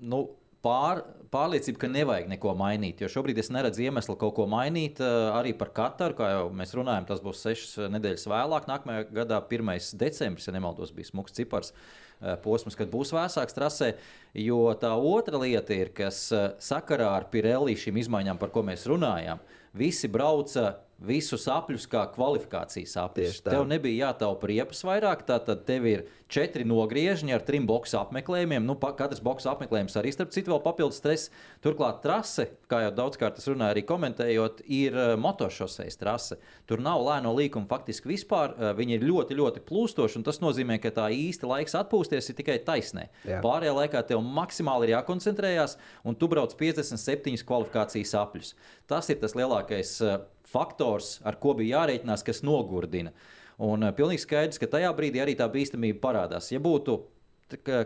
[0.00, 0.22] nu,
[0.64, 1.02] pār,
[1.34, 3.00] pārliecību, ka nevajag neko mainīt.
[3.02, 5.00] Jo šobrīd es neredzu iemeslu kaut ko mainīt.
[5.02, 8.68] ā, Arī par Kataru, kā jau mēs runājam, tas būs sešas nedēļas vēlāk.
[8.70, 9.72] Nākamajā gadā, 1.
[10.00, 11.72] decembris, ja nemaldos, bija smūgs cipars.
[12.20, 13.94] ā, Posms, kad būs vēsāks trasē,
[14.36, 16.26] jo tā otra lieta ir, kas
[16.60, 19.40] sakarā ar Pirelli šīm izmaiņām, par ko mēs runājām,
[19.72, 23.40] visi brauca visus apļus kā kvalifikācijas apļus.
[23.46, 28.64] Tev nebija jātaupa riepas vairāk, tad tev ir četri nogriežņi ar trim boxu apmeklējumiem.
[28.66, 31.30] Nu, pa, katrs boxu apmeklējums arī starp citu vēl papildus stress.
[31.64, 36.38] Turklāt trase, kā jau daudzkārt es runāju, arī komentējot, ir uh, motošoseis trase.
[36.70, 38.54] Tur nav lēno līkuma faktiski vispār.
[38.54, 42.38] Uh, viņi ir ļoti, ļoti plūstoši, un tas nozīmē, ka tā īsti laiks atpūsties ir
[42.38, 43.08] tikai taisnē.
[43.28, 43.42] Jā.
[43.44, 48.54] Pārējā laikā tev maksimāli ir jākoncentrējās, un tu brauc 57 kvalifikācijas apļus.
[48.90, 53.14] Tas ir tas lielākais uh, faktors, ar ko bija jārēķinās, kas nogurdina.
[53.60, 56.50] Un uh, pilnīgi skaidrs, ka tajā brīdī arī tā bīstamība parādās.
[56.52, 57.00] Ja būtu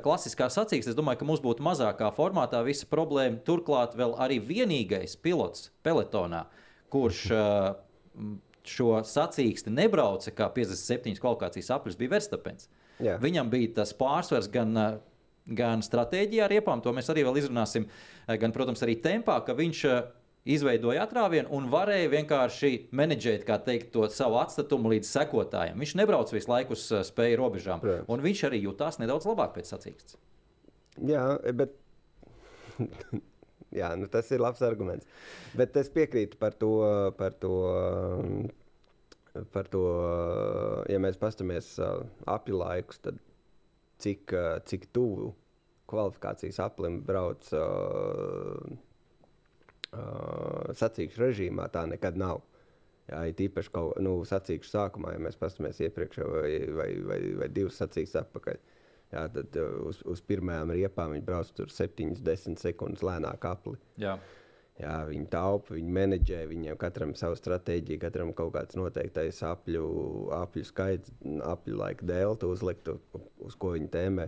[0.04, 3.40] klasiskā sacīksts, es domāju, ka mums būtu mazākā formātā visa problēma.
[3.46, 6.44] Turklāt vēl arī vienīgais pilots pelotonā,
[6.92, 8.34] kurš m,
[8.68, 12.68] šo sacīksti nebrauca kā 57 kvalifikācijas aplis, bija Verstapens.
[13.02, 13.16] Jā.
[13.22, 14.98] Viņam bija tas pārsvars gan, uh,
[15.46, 17.88] gan stratēģijā, ar riepām, to mēs arī vēl izrunāsim,
[18.28, 19.84] gan, protams, arī tempā, ka viņš
[20.44, 25.78] izveidoja atrāvienu un varēja vienkārši menedžēt, kā teikt, to savu atstatumu līdz sekotājiem.
[25.80, 28.10] Viņš nebrauc visu laiku uz uh, spēju robežām, Protams.
[28.12, 30.18] un viņš arī jutās nedaudz labāk pēc sacīksts.
[31.08, 31.24] Jā,
[31.56, 31.74] bet
[33.80, 35.08] jā, nu tas ir labs arguments.
[35.56, 36.74] Bet es piekrītu par to,
[37.18, 37.54] par to,
[39.54, 39.84] par to
[40.92, 41.74] ja mēs paskatāmies
[42.30, 43.22] apli laikus, tad
[44.02, 45.32] cik, ā, cik tuvu
[45.90, 48.76] kvalifikācijas aplim brauc uh,
[49.94, 52.42] uh, sacīkšu režīmā, tā nekad nav.
[53.08, 57.50] Jā, ir īpaši kaut nu, sacīkšu sākumā, ja mēs paskatāmies iepriekš vai, vai, vai, vai
[57.52, 58.62] divas sacīkstus atpakaļ.
[59.14, 63.76] Jā, tad uh, uz, uz pirmajām riepām viņi brauc tur 7, 10 sekundes lēnāk apli.
[64.00, 64.16] Jā.
[64.74, 69.84] Jā, viņi taupa, viņi menedžē, viņiem katram ir sava stratēģija, katram kaut kāds noteiktais apļu,
[70.34, 71.12] apļu skaits,
[71.46, 72.90] apļu laika delta uzlikt,
[73.46, 74.26] uz ko viņi tēmē.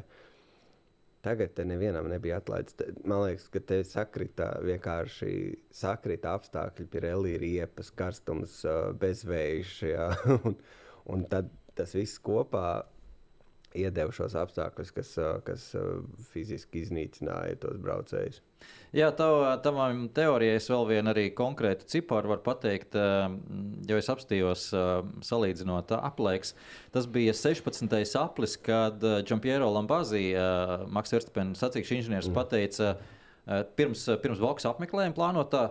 [1.26, 2.84] Tagad te nevienam nebija atlaists.
[3.02, 5.30] Man liekas, ka te sakrita vienkārši
[5.74, 8.60] sakrita apstākļi, pirelī riepas, karstums,
[9.00, 9.72] bezvējš.
[10.36, 10.54] un,
[11.10, 12.84] un tad tas viss kopā
[13.74, 15.16] iedeva šos apstākļus, kas,
[15.48, 15.66] kas
[16.30, 18.38] fiziski iznīcināja tos braucējus.
[18.97, 22.95] Jā, tavam teorijai es vēl vienu arī konkrētu ciparu varu pateikt,
[23.90, 24.69] jo es apstījos
[25.27, 26.55] salīdzinot aplēks.
[26.95, 27.92] Tas bija 16.
[28.21, 30.31] aplis, kad Džampiero Lambazī,
[30.88, 32.38] Maks Verstapens sacīkšu inženieris, mm.
[32.38, 32.95] pateica,
[33.77, 35.66] pirms, pirms boxa apmeklējuma plānotā,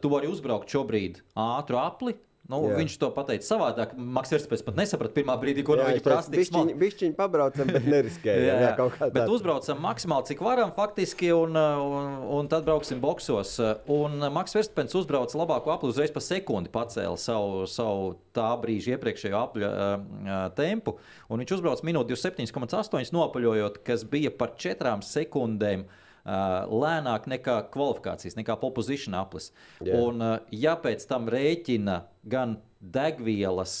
[0.00, 2.16] tu vari uzbraukt šobrīd ātru apli,
[2.50, 2.76] Nu, jā.
[2.80, 3.92] viņš to pateica savādāk.
[3.94, 6.32] Maks Verspēns pat nesaprata pirmā brīdī, ko no viņa prasa.
[6.34, 8.42] Bišķiņ, bišķiņ pabraucam, bet neriskējam.
[8.48, 8.72] jā, jā.
[8.74, 12.10] jā bet uzbraucam maksimāli, cik varam faktiski, un, un,
[12.40, 13.54] un tad brauksim boksos.
[13.94, 19.40] Un Maks Verspēns uzbrauca labāko apli uzreiz pa sekundi, pacēla savu, savu tā brīža iepriekšējo
[19.44, 20.98] apļa uh, tempu.
[21.30, 25.86] Un viņš uzbrauca minūti 27,8 nopaļojot, kas bija par 4 sekundēm.
[25.86, 25.99] Uh,
[26.30, 29.50] lēnāk nekā kvalifikācijas, nekā popozīcijas aplis.
[29.80, 30.00] Yeah.
[30.00, 30.22] Un,
[30.54, 33.74] ja pēc tam rēķina gan degvielas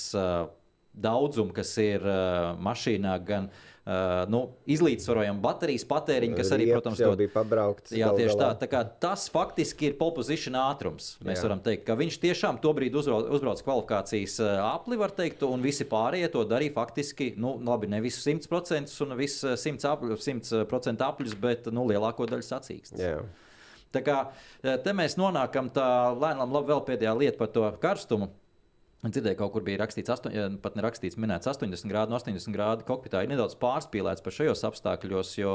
[0.92, 2.04] daudzumu, kas ir
[2.60, 7.94] mašīnā, gan uh, Uh, nu, izlīdzsvarojam baterijas patēriņu, kas arī, Rieps protams, to, bija pabraukts.
[7.96, 8.50] Jā, tieši galā.
[8.60, 8.68] tā.
[8.68, 11.14] tā tas faktiski ir popozīcija ātrums.
[11.24, 11.46] Mēs jā.
[11.46, 15.88] varam teikt, ka viņš tiešām to brīdi uzbrauc, uzbrauc kvalifikācijas apli, var teikt, un visi
[15.88, 21.72] pārējie to darīja faktiski, nu, labi, ne visus 100% un visus 100%, 100 apļus, bet
[21.72, 23.00] nu, lielāko daļu sacīksts.
[23.96, 24.20] Tā kā
[24.60, 28.28] te mēs nonākam tā lēnām, labi, vēl pēdējā lieta par to karstumu.
[29.00, 32.84] Dzirdēju, kaut kur bija rakstīts, astoņ, pat ne rakstīts, minēts 80 grādu, no 80 grādu
[32.84, 35.54] kokpitā ir nedaudz pārspīlēts par šajos apstākļos, jo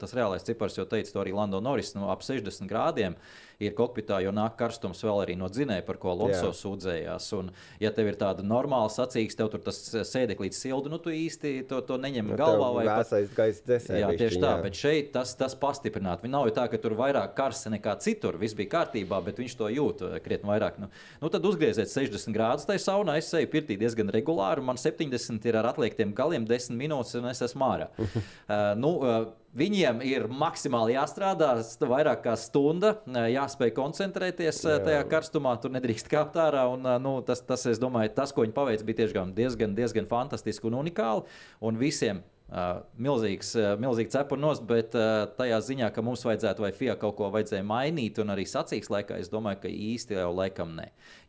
[0.00, 3.18] tas reālais cipars jau teica to arī Lando Norris, no nu, ap 60 grādiem
[3.62, 7.28] ir kokpitā, jo nāk karstums vēl arī no dzinēja, par ko Lonso sūdzējās.
[7.38, 9.78] Un, ja tev ir tāda normāla sacīks, tev tur tas
[10.10, 12.72] sēdeklīts sildu, nu tu īsti to, to neņem nu, galvā.
[12.76, 14.00] Vai pat gaisa dzēsē.
[14.02, 14.64] Jā, tieši tā, jā.
[14.66, 16.26] bet šeit tas, tas pastiprināti.
[16.26, 19.70] Viņa nav tā, ka tur vairāk karsta nekā citur, viss bija kārtībā, bet viņš to
[19.72, 20.80] jūt eh, krietni vairāk.
[20.82, 20.90] Nu,
[21.22, 25.60] nu tad uzgrieziet 60 grādus tajā saunā, es eju pirtī diezgan regulāri, man 70 ir
[25.62, 27.90] ar atliektiem galiem 10 minūtes, un es esmu ārā.
[27.96, 31.54] uh, nu, uh, Viņiem ir maksimāli jāstrādā,
[31.88, 34.76] vairāk kā stunda, jāspēj koncentrēties Jā.
[34.84, 36.66] tajā karstumā, tur nedrīkst kāpt ārā.
[36.74, 40.68] Un, nu, tas, tas, es domāju, tas, ko viņi paveic, bija tiešām diezgan, diezgan fantastiski
[40.68, 41.24] un unikāli.
[41.64, 46.68] Un visiem Uh, milzīgs, uh, milzīgs cepurnos, bet uh, tajā ziņā, ka mums vajadzētu vai
[46.70, 50.76] FIA kaut ko vajadzēja mainīt, un arī sacīks laikā, es domāju, ka īsti jau laikam
[50.78, 50.84] nē.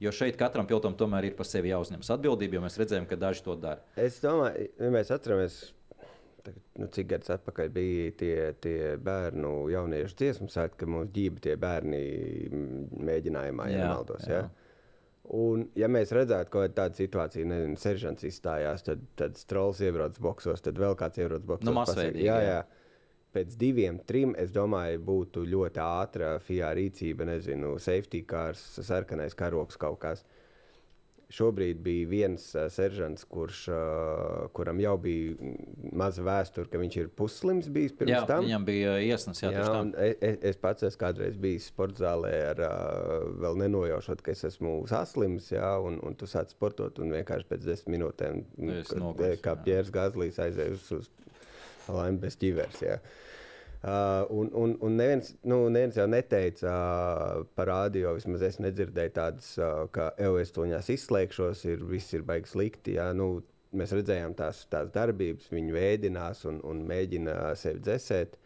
[0.05, 3.41] Jo šeit katram pilotam tomēr ir par sevi jāuzņemas atbildība, jo mēs redzējām, ka daži
[3.47, 3.81] to dara.
[3.97, 5.57] Es domāju, ja mēs atceramies
[6.77, 11.57] nu, cik gadus atpakaļ bija tie, tie bērnu jauniešu dziesmu sēkļi, ka mums ģība tie
[11.59, 11.99] bērni
[13.09, 14.25] mēģinājumā, ja nemaldos.
[14.29, 14.45] Ja?
[15.37, 20.63] Un, ja mēs redzētu, ka tāda situācija, nezinu, seržants izstājās, tad, tad strāls iebrauc boxos,
[20.63, 21.67] tad vēl kāds iebrauc boxos.
[21.67, 22.59] Nu, masveidīgi, jā, jā.
[23.35, 29.77] Pēc diviem, trim, es domāju, būtu ļoti ātra FIA rīcība, nezinu, safety cars, sarkanais karoks
[29.77, 30.23] kaut kas.
[30.23, 30.46] Uh,
[31.27, 35.35] Šobrīd bija viens uh, seržants, kurš, uh, kuram jau bija
[35.91, 38.45] maza vēsture, ka viņš ir pusslims bijis pirms jā, tam.
[38.45, 39.65] Viņam bija iesnas, jā, jā
[40.05, 44.47] es, e, es pats esmu kādreiz bijis sporta zālē, ar, uh, vēl nenojaušot, ka es
[44.47, 48.43] esmu saslims, jā, un, un tu sāc sportot, un vienkārši pēc desmit minūtēm,
[48.87, 51.11] kad, kā Pjērs Gazlīs aizēja uz, uz
[51.91, 52.83] laimi bez ķivers.
[52.87, 53.01] Jā.
[53.83, 59.11] Uh, un, un, un neviens, nu, neviens jau neteica uh, par rādio, vismaz es nedzirdēju
[59.13, 62.95] tādas, uh, ka EOS toņās izslēgšos, ir, viss ir baigs slikti.
[62.97, 63.43] Jā, nu,
[63.77, 68.39] mēs redzējām tās, tās darbības, viņi vēdinās un, un mēģina sevi dzēsēt.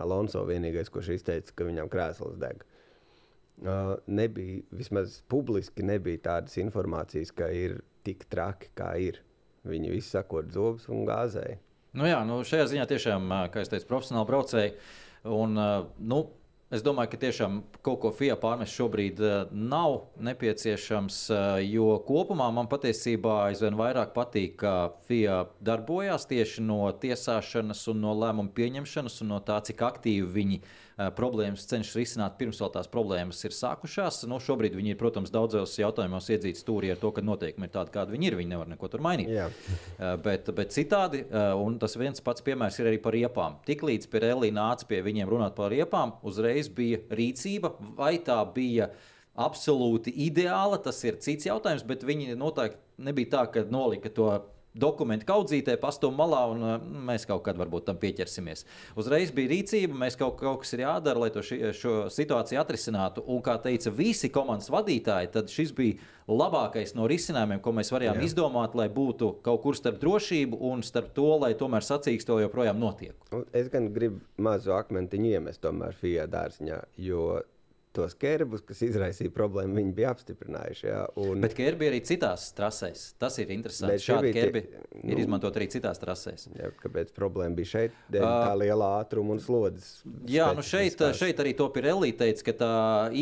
[0.00, 2.62] Alonso vienīgais, kurš izteica, ka viņam krēsls deg.
[3.60, 9.18] Uh, nebija, vismaz publiski nebija tādas informācijas, ka ir tik traki, kā ir.
[9.66, 11.58] Viņi visi sakot zobus un gāzēja.
[11.96, 14.76] Nu jā, nu šajā ziņā tiešām, kā es teicu, profesionāli braucēji.
[15.30, 15.58] Un,
[15.98, 16.20] nu,
[16.70, 19.18] Es domāju, ka tiešām kaut ko FIA pārmest šobrīd
[19.50, 21.16] nav nepieciešams,
[21.66, 24.74] jo kopumā man patiesībā aizvien vairāk patīk, ka
[25.08, 30.60] FIA darbojās tieši no tiesāšanas un no lēmumu pieņemšanas un no tā, cik aktīvi viņi
[30.60, 30.70] ir
[31.16, 34.22] problēmas cenšas risināt pirms vēl tās problēmas ir sākušās.
[34.28, 37.94] Nu, šobrīd viņi ir, protams, daudzos jautājumos iedzīti stūrī ar to, ka noteikumi ir tādi,
[37.94, 38.36] kādi viņi ir.
[38.40, 39.30] Viņi nevar neko tur mainīt.
[39.32, 39.46] Jā.
[39.50, 43.56] Eh, bet, bet citādi, eh, un tas viens pats piemērs ir arī par riepām.
[43.68, 48.90] Tiklīdz Pirelli nāca pie viņiem runāt par riepām, uzreiz bija rīcība, vai tā bija
[49.40, 50.82] absolūti ideāla.
[50.82, 54.28] Tas ir cits jautājums, bet viņi noteikti nebija tā, ka nolika to
[54.74, 56.76] dokumenti kaudzītē, pastāv malā, un uh,
[57.10, 58.64] mēs kaut kad varbūt tam pieķersimies.
[59.00, 63.24] Uzreiz bija rīcība, mēs kaut, kaut kas ir jādara, lai to ši, šo situāciju atrisinātu.
[63.26, 65.98] Un, kā teica visi komandas vadītāji, tad šis bija
[66.30, 68.26] labākais no risinājumiem, ko mēs varējām Jā.
[68.28, 73.16] izdomāt, lai būtu kaut kur starp drošību un starp to, lai tomēr sacīksto joprojām notiek.
[73.56, 77.40] Es gan gribu mazu akmentiņu iemest tomēr FIA dārziņā, jo
[77.96, 80.84] tos kerbus, kas izraisīja problēmu, viņi bija apstiprinājuši.
[80.86, 81.40] Jā, un...
[81.42, 83.02] Bet kerbi arī citās trasēs.
[83.20, 83.98] Tas ir interesanti.
[84.04, 86.46] Šādi kerbi tie, nu, ir izmantot arī citās trasēs.
[86.54, 87.96] Jā, kāpēc problēma bija šeit?
[88.14, 89.88] Dēļ uh, tā liela ātruma un slodzes.
[90.30, 92.70] Jā, nu šeit, šeit arī to Pirelli teica, ka tā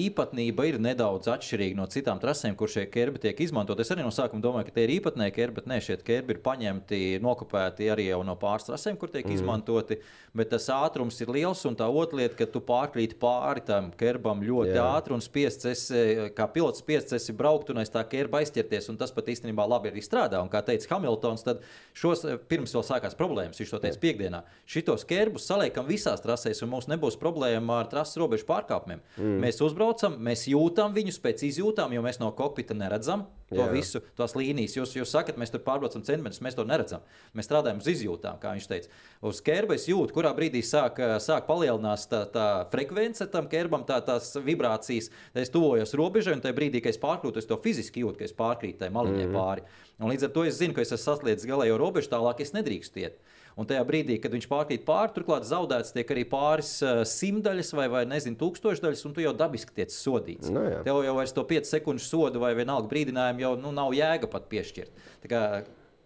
[0.02, 3.80] īpatnība ir nedaudz atšķirīga no citām trasēm, kur šie kerbi tiek izmantot.
[3.80, 6.42] Es arī no sākuma domāju, ka tie ir īpatnēji kerbi, bet nē, šie kerbi ir
[6.44, 9.40] paņemti, nokopēti arī jau no pāris trasēm, kur tiek mm.
[9.40, 10.02] izmantoti.
[10.36, 14.44] Bet tas ātrums ir liels un tā otra lieta, ka tu pārkrīt pāri tam kerbam
[14.44, 14.84] ļoti ļoti Jā.
[14.98, 16.02] ātri un spiests, esi,
[16.36, 18.90] kā pilots spiests, esi braukt un aiz tā ķērba aizķerties.
[18.98, 20.42] Tas pat īstenībā labi arī strādā.
[20.42, 21.62] Un, kā teica Hamiltons, tad
[21.96, 26.72] šos, pirms vēl sākās problēmas, viņš to teica piekdienā, šitos ķērbus saliekam visās trasēs, un
[26.74, 29.04] mums nebūs problēma ar trases robežu pārkāpumiem.
[29.16, 29.40] Mm.
[29.46, 33.68] Mēs uzbraucam, mēs jūtam viņus pēc izjūtām, jo mēs no kokpita neredzam to Jā.
[33.72, 34.76] visu, tās līnijas.
[34.76, 37.04] Jūs, jūs sakat, mēs tur pārbraucam centimetrus, mēs to neredzam.
[37.36, 38.92] Mēs strādājam uz izjūtām, kā viņš teica.
[39.28, 44.00] Uz ķērba es jūtu, kurā brīdī sāk, sāk palielinās tā, tā frekvence tam ķērbam, tā,
[44.04, 45.10] tās vibrācijas.
[45.32, 48.28] Tad es tuvojos robežai, un tajā brīdī, kad es pārkrītu, es to fiziski jūtu, ka
[48.28, 49.40] es pārkrītu tai maliņai mm -hmm.
[49.40, 49.62] pāri.
[49.98, 53.00] Un līdz ar to es zinu, ka es esmu sasliedzis galējo robežu, tālāk es nedrīkstu
[53.02, 53.18] iet.
[53.58, 57.88] Un tajā brīdī, kad viņš pārkrīt pāri, turklāt zaudēts tiek arī pāris uh, simtdaļas vai,
[57.90, 60.46] vai nezinu, tūkstošdaļas, un tu jau dabiski tiec sodīts.
[60.46, 60.84] No, nu jā.
[60.86, 64.46] Tev jau vairs to 5 sekundžu sodu vai vienalga brīdinājumu jau nu, nav jēga pat
[64.52, 65.02] piešķirt.
[65.24, 65.42] Tā kā,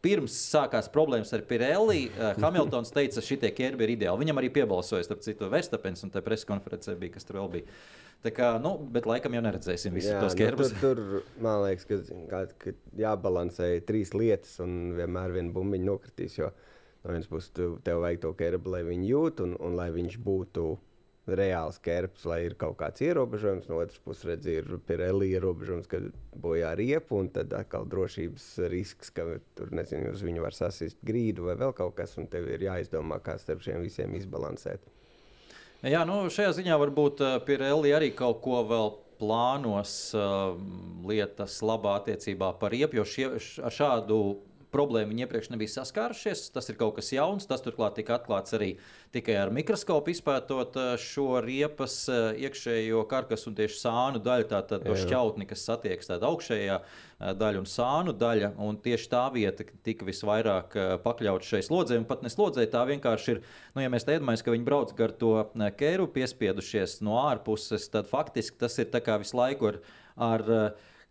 [0.03, 4.25] pirms sākās problēmas ar Pirelli, uh, Hamiltons teica, ka šie ķērbi ir ideāli.
[4.25, 7.79] Viņam arī piebalsoja, starp citu, Verstapens, un tā preses konferencē bija, kas tur vēl bija.
[8.23, 10.73] Tā kā, nu, bet laikam jau neredzēsim visus tos ķērbus.
[10.73, 11.88] Nu, tur, tur, man liekas,
[12.31, 16.38] ka, ka jābalansē trīs lietas un vienmēr viena bumbiņa nokritīs.
[16.38, 16.55] Jo
[17.03, 20.19] no vienas puses tu, tev vajag to ķērbu, lai viņi jūt un, un lai viņš
[20.23, 20.67] būtu
[21.27, 23.69] reāls ķērbs, lai ir kaut kāds ierobežojums.
[23.71, 26.01] No otras puses, redz, ir pirelli ierobežojums, ka
[26.43, 31.47] bojā riepu, un tad atkal drošības risks, ka tur nezinu, uz viņu var sasist grīdu
[31.47, 34.83] vai vēl kaut kas, un tev ir jāizdomā, kā starp šiem visiem izbalansēt.
[35.83, 40.55] Jā, nu, šajā ziņā varbūt uh, Pirelli arī kaut ko vēl plānos uh,
[41.07, 43.29] lietas labā attiecībā par riepu, jo šie,
[43.62, 44.19] ar šādu
[44.73, 46.47] problēmu viņi iepriekš nebija saskārušies.
[46.55, 47.47] Tas ir kaut kas jauns.
[47.49, 48.73] Tas turklāt tika atklāts arī
[49.15, 54.87] tikai ar mikroskopu, izpētot eh, šo riepas eh, iekšējo karkasu un tieši sānu daļu, tātad
[54.87, 58.53] to šķautni, kas satiekas tādā augšējā eh, daļa un sānu daļa.
[58.63, 62.01] Un tieši tā vieta tika visvairāk pakļauta šai slodzei.
[62.01, 63.43] Un pat ne slodzei, tā vienkārši ir,
[63.77, 65.35] nu, ja mēs iedomājamies, ka viņi brauc gar to
[65.79, 69.79] kēru piespiedušies no ārpuses, tad faktiski tas ir visu laiku ar,
[70.17, 70.49] ar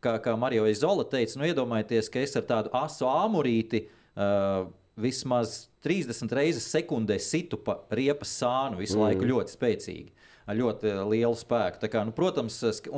[0.03, 4.69] kā, kā Mario Izola teica, nu iedomājieties, ka es ar tādu asu āmurīti uh,
[5.01, 9.05] vismaz 30 reizes sekundē situ pa riepas sānu visu mm.
[9.05, 10.11] laiku ļoti spēcīgi.
[10.49, 11.85] Ar ļoti lielu spēku.
[11.85, 12.57] Kā, nu, protams,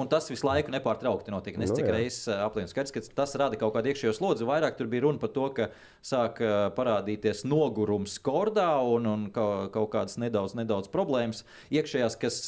[0.09, 1.59] tas visu laiku nepārtraukti notika.
[1.61, 4.47] Es nu, cik reizes apliecinu, skaidrs, ka tas rada kaut kādu iekšējo slodzi.
[4.47, 5.67] Vairāk tur bija runa par to, ka
[6.07, 6.39] sāk
[6.77, 11.43] parādīties nogurums kordā un, un kaut kādas nedaudz, nedaudz problēmas
[11.75, 12.39] iekšējās, kas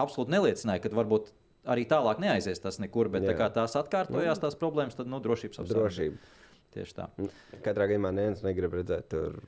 [0.00, 1.34] absolūti neliecināja, ka varbūt
[1.72, 5.62] arī tālāk neaizies tas nekur, bet tā kā tās atkārtojās, tās problēmas, tad nu, drošības
[5.64, 6.34] apsvērums.
[6.76, 7.06] Tieši tā.
[7.64, 9.38] Katrā gadījumā neviens negrib redzēt tur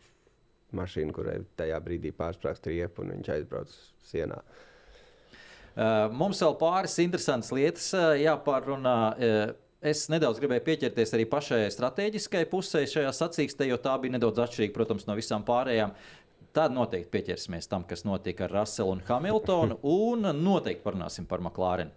[0.77, 3.73] mašīnu, kurai tajā brīdī pārsprāgst riepu un viņš aizbrauc
[4.09, 4.41] sienā.
[5.79, 8.99] Uh, mums vēl pāris interesantas lietas uh, jāpārunā.
[9.15, 14.41] Uh, Es nedaudz gribēju pieķerties arī pašai strateģiskai pusē šajā sacīkstē, jo tā bija nedaudz
[14.43, 15.93] atšķirīga, protams, no visām pārējām.
[16.59, 21.93] Tad noteikti pieķersimies tam, kas notika ar Russelu un Hamiltonu, un noteikti parunāsim par McLaren.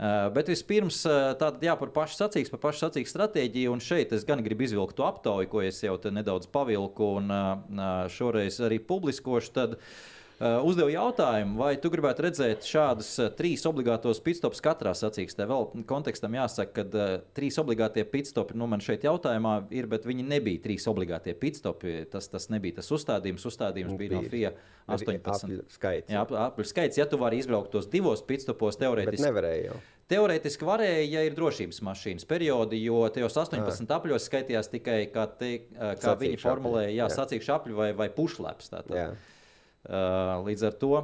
[0.00, 3.70] Uh, bet vispirms uh, tātad, jā, par pašu sacīks, par pašu sacīks stratēģiju.
[3.70, 8.08] Un šeit es gan gribu izvilkt to aptauju, ko es jau nedaudz pavilku un uh,
[8.10, 9.52] šoreiz arī publiskošu.
[9.60, 14.94] Tad, uh, Uh, uzdevu jautājumu, vai tu gribētu redzēt šādus uh, trīs obligātos pitstops katrā
[14.96, 15.44] sacīkstē.
[15.44, 20.24] Vēl kontekstam jāsaka, ka uh, trīs obligātie pitstopi, nu man šeit jautājumā ir, bet viņi
[20.24, 22.06] nebija trīs obligātie pitstopi.
[22.08, 23.44] Tas, tas nebija tas uzstādījums.
[23.50, 24.54] Uzstādījums bija no FIA
[24.88, 25.58] 18.
[25.74, 26.14] Skaits.
[26.14, 26.96] Jā, apļu skaits.
[26.96, 29.26] Ja tu vari izbraukt tos divos pitstopos, teorētiski.
[29.26, 29.76] Nevarēja jau.
[30.08, 33.98] Teorētiski varēja, ja ir drošības mašīnas periodi, jo tajos 18 à.
[33.98, 37.10] apļos skaitījās tikai, kā, te, kā viņi formulēja, jā, jā.
[37.18, 38.72] sacīkšu apļu vai, vai pušlaps.
[39.88, 40.94] Uh, līdz ar to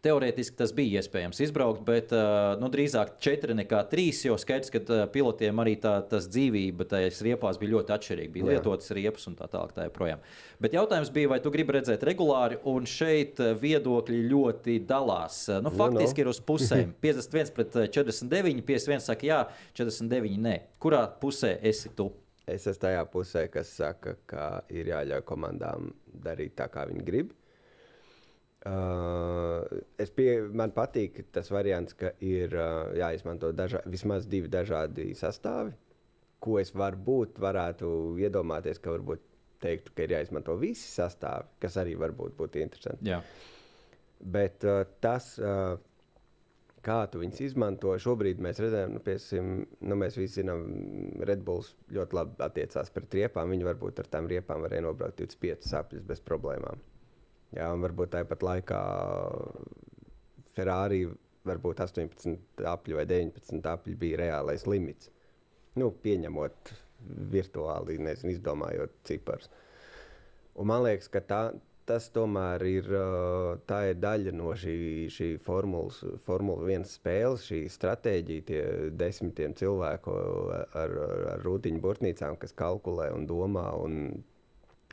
[0.00, 4.22] Teorētiski tas bija iespējams izbraukt, bet uh, nu, drīzāk četri nekā trīs.
[4.24, 8.32] Jo skaidrs, ka uh, pilotiem arī tā dzīvība tajās riepās bija ļoti atšķirīga.
[8.32, 8.54] Bija Jā.
[8.54, 9.74] lietotas riepas un tā tālāk.
[9.76, 10.22] Tā joprojām.
[10.62, 15.42] Bet jautājums bija, vai tu gribi redzēt regulāri, un šeit viedokļi ļoti dalās.
[15.58, 16.30] Nu, nu faktiski no.
[16.30, 16.94] ir uz pusēm.
[17.04, 19.42] 51 pret 49, 51 saka jā,
[19.76, 20.56] 49 nē.
[20.80, 22.08] Kurā pusē esi tu?
[22.50, 25.92] es esmu tajā pusē, kas saka, ka ir jāļauj komandām
[26.24, 27.36] darīt tā, kā viņi grib.
[28.60, 29.64] Uh,
[29.96, 35.72] es pie, man patīk tas variants, ka ir uh, jāizmanto dažā, vismaz divi dažādi sastāvi,
[36.44, 37.88] ko es varbūt varētu
[38.20, 39.24] iedomāties, ka varbūt
[39.64, 43.08] teiktu, ka ir jāizmanto visi sastāvi, kas arī varbūt būtu interesanti.
[43.08, 43.22] Jā.
[44.20, 45.80] Bet uh, tas, uh,
[46.84, 50.68] kā tu viņus izmanto, šobrīd mēs redzam, nu, piesim, nu, mēs visi zinām,
[51.24, 53.56] Red Bulls ļoti labi attiecās pret riepām.
[53.56, 56.84] Viņi varbūt ar tām riepām varēja nobraukt 25 sapļus bez problēmām.
[57.56, 58.80] Jā, un varbūt tāpat laikā
[60.54, 61.02] Ferrari
[61.48, 65.10] varbūt 18 apļu vai 19 apļu bija reālais limits.
[65.80, 66.72] Nu, pieņemot
[67.32, 69.50] virtuāli, nezinu, izdomājot ciparus.
[70.60, 71.40] Un man liekas, ka tā,
[71.88, 72.88] tas tomēr ir,
[73.70, 74.76] tā ir daļa no šī,
[75.14, 78.62] šī formulas, Formula 1 spēles, šī stratēģija, tie
[79.00, 80.16] desmitiem cilvēku
[80.82, 80.96] ar,
[81.34, 83.96] ar rūtiņu burtnīcām, kas kalkulē un domā un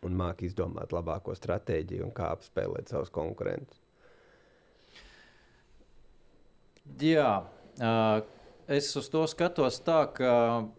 [0.05, 3.79] un māki izdomāt labāko stratēģiju un kā apspēlēt savus konkurentus.
[7.01, 7.31] Jā,
[8.71, 10.31] es uz to skatos tā, ka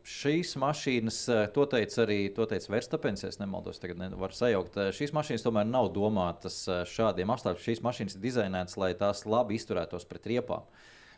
[0.09, 1.19] šīs mašīnas,
[1.53, 4.79] to teica arī to teica Verstapens, ja nemaldos, tagad nevaru sajaukt.
[4.97, 7.67] Šīs mašīnas tomēr nav domātas šādiem apstākļiem.
[7.67, 10.65] Šīs mašīnas ir dizainētas, lai tās labi izturētos pret riepām.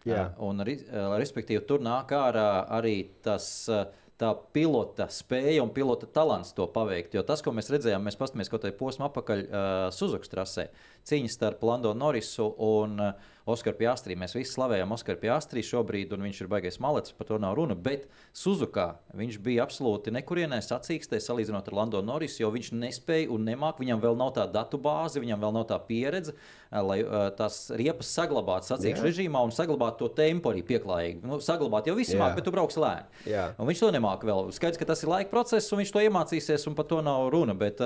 [0.08, 0.30] Jā.
[0.42, 3.46] Un, respektīvi, tur nāk ārā arī tas.
[3.70, 3.86] Uh,
[4.20, 7.16] tā pilota spēja un pilota talants to paveikt.
[7.16, 10.68] Jo tas, ko mēs redzējām, mēs paskatāmies kaut kādā posmā apakaļ uh, Suzukas trasē,
[11.08, 14.16] cīņas starp Lando Norrisu un uh, Oskaru Piastrī.
[14.20, 17.74] Mēs visi slavējam Oskaru Piastrī šobrīd, un viņš ir baigais malets, par to nav runa.
[17.74, 18.06] Bet
[18.36, 23.80] Suzukā viņš bija absolūti nekurienē sacīkstē salīdzinot ar Lando Norrisu, jo viņš nespēja un nemāk.
[23.80, 26.36] Viņam vēl nav tā datu bāze, viņam vēl nav tā pieredze,
[26.70, 27.00] lai
[27.34, 31.24] tās riepas saglabātu sacīkšu režīmā un saglabātu to tempu arī pieklājīgi.
[31.26, 33.10] Nu, saglabāt jau visi māk, bet tu brauks lēni.
[33.58, 34.52] Viņš to nemāk vēl.
[34.54, 37.56] Skaidrs, ka tas ir laika process, un viņš to iemācīsies, un par to nav runa.
[37.58, 37.82] Bet,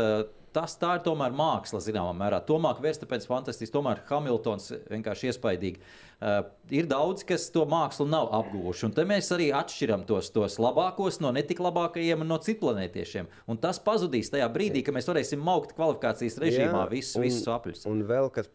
[0.54, 2.38] tas tā ir tomēr māksla, zināmā mērā.
[2.46, 5.80] Tomēr Verstapēns fantastisks, tomēr Hamiltons vienkārši iespaidīgi.
[6.22, 8.86] Uh, ir daudz, kas to mākslu nav apguvuši.
[8.88, 13.28] Un te mēs arī atšķiram tos, tos labākos no netik labākajiem un no citplanētiešiem.
[13.50, 17.50] Un tas pazudīs tajā brīdī, kad mēs varēsim maukt kvalifikācijas režīmā Jā, visus, un, visus
[17.50, 17.84] apļus.
[17.90, 18.48] Un vēl kas,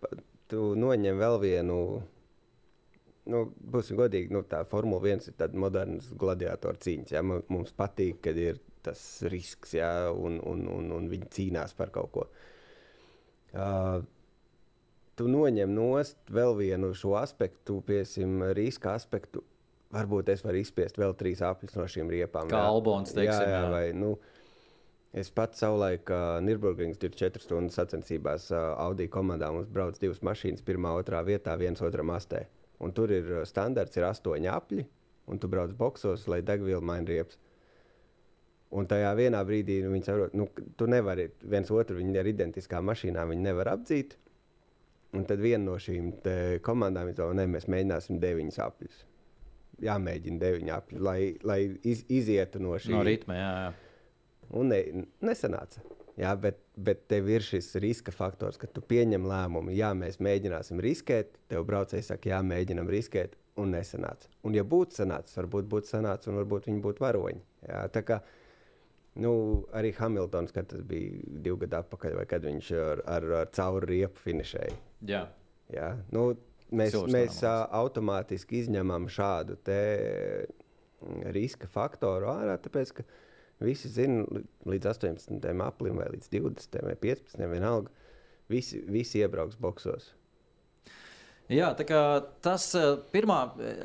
[0.49, 1.79] tu noņem vēl vienu.
[3.29, 7.11] Nu, būsim godīgi, nu, tā Formula 1 ir tāda moderna gladiatoru cīņa.
[7.13, 7.21] Ja?
[7.21, 12.15] Mums patīk, kad ir tas risks, ja, un, un, un, un viņi cīnās par kaut
[12.15, 12.25] ko.
[13.49, 13.99] Uh,
[15.19, 19.43] tu noņem nost vēl vienu šo aspektu, piesim, riska aspektu.
[19.91, 22.51] Varbūt es varu izspiest vēl trīs apļus no šīm riepām.
[22.51, 23.49] Kā Albons, teiksim.
[23.49, 24.13] Jā, jā, vai, nu,
[25.17, 30.63] es pats savulaik uh, Nürburgrings 24 stundu sacensībās uh, Audi komandā mums brauc divas mašīnas,
[30.65, 32.45] pirmā, otrā vietā, viens otram astē.
[32.79, 34.85] Un tur ir standarts, ir astoņi apļi,
[35.33, 37.41] un tu brauc boxos, lai degvielu maina riepas.
[38.69, 40.45] Un tajā vienā brīdī nu, viņi saprot, nu,
[40.77, 44.13] tu nevari viens otru, viņi ar identiskām mašīnām nevar apdzīt.
[45.17, 46.11] Un tad viena no šīm
[46.65, 49.05] komandām ir tā, ka mēs mēģināsim deviņas apļus.
[49.81, 53.37] Jāmēģina deviņi apļi, lai, lai iz, izietu no šī no ritma.
[53.37, 53.71] Jā, jā.
[54.59, 54.79] Un ne,
[55.23, 55.81] nesanāca.
[56.19, 60.81] Jā, bet, bet tev ir šis riska faktors, ka tu pieņem lēmumu, jā, mēs mēģināsim
[60.83, 61.37] riskēt.
[61.47, 64.27] Tev braucējs saka, jā, mēģinam riskēt, un nesanāca.
[64.43, 67.41] Un, ja būtu sanācis, varbūt būtu sanācis, un varbūt viņi būtu varoņi.
[67.69, 68.19] Jā, tā kā
[69.19, 69.31] Nu,
[69.75, 73.89] arī Hamiltons, kad tas bija divi gadi atpakaļ, vai kad viņš ar, ar, ar cauri
[73.95, 74.75] riepu finišēja.
[75.09, 75.23] Jā.
[75.73, 75.89] Jā.
[76.13, 76.29] Nu,
[76.71, 79.57] mēs mēs uh, automātiski izņemam šādu
[81.35, 83.05] riska faktoru ārā, tāpēc ka
[83.63, 84.25] visi zina
[84.69, 85.49] līdz 18.
[85.65, 86.79] aplim vai līdz 20.
[86.85, 87.43] vai 15.
[87.51, 87.91] vienalga.
[88.49, 90.13] Visi, visi iebrauks boxos.
[91.49, 91.99] Jā, tā kā
[92.45, 93.39] tas eh, pirmā,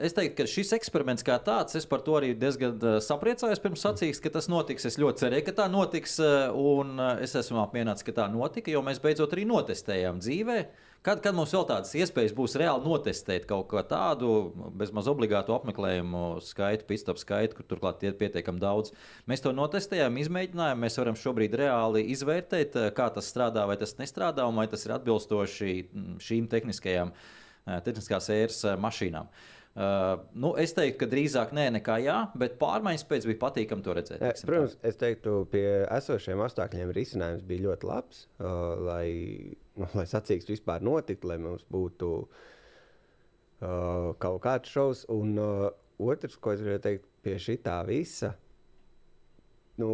[0.05, 3.85] es teiktu, ka šis eksperiments kā tāds, es par to arī diezgan eh, sapriecājos pirms
[3.87, 4.85] sacīks, ka tas notiks.
[4.91, 8.83] Es ļoti cerēju, ka tā notiks, eh, un es esmu apmierināts, ka tā notika, jo
[8.85, 10.57] mēs beidzot arī notestējām dzīvē.
[11.05, 14.33] Kad, kad mums vēl tādas iespējas būs reāli notestēt kaut ko tādu,
[14.77, 18.93] bezmaz obligātu apmeklējumu skaitu, pitstop skaitu, kur turklāt ir pietiekami daudz.
[19.29, 20.81] Mēs to notestējām, izmēģinājām.
[20.85, 24.97] Mēs varam šobrīd reāli izvērtēt, kā tas strādā, vai tas nestrādā, un vai tas ir
[24.97, 27.33] atbilstoši mm, šīm tehniskajām uh,
[27.65, 29.29] tehniskās ēras mašīnām.
[29.75, 33.97] Uh, nu, es teiktu, ka drīzāk nē, nekā jā, bet pārmaiņas pēc bija patīkami to
[33.99, 34.21] redzēt.
[34.23, 35.65] Ja, protams, es teiktu, pie
[35.97, 39.09] esošiem apstākļiem risinājums bija ļoti labs, uh, lai,
[39.75, 45.03] nu, lai sacīks vispār notiktu, lai mums būtu uh, kaut kāds šovs.
[45.11, 45.67] Un uh,
[46.07, 48.31] otrs, ko es gribēju teikt, pie šī tā visa,
[49.83, 49.91] nu,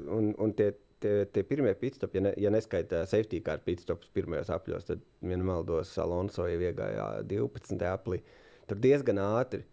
[0.00, 4.52] un, un tie tie, tie pirmie pitstopi, ja, ne, ja neskaita safety car pitstopus pirmajos
[4.54, 7.76] apļos, tad vienmaldos Alonso jau iegāja 12.
[7.90, 8.22] aplī.
[8.70, 9.64] Tur diezgan ātri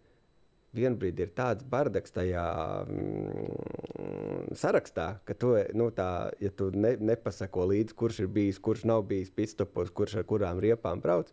[0.76, 2.44] vienbrīd ir tāds bardaks tajā
[2.84, 8.84] mm, sarakstā, ka tu, nu, tā, ja tu ne, nepasako līdzi, kurš ir bijis, kurš
[8.90, 11.32] nav bijis pitstopos, kurš ar kurām riepām brauc.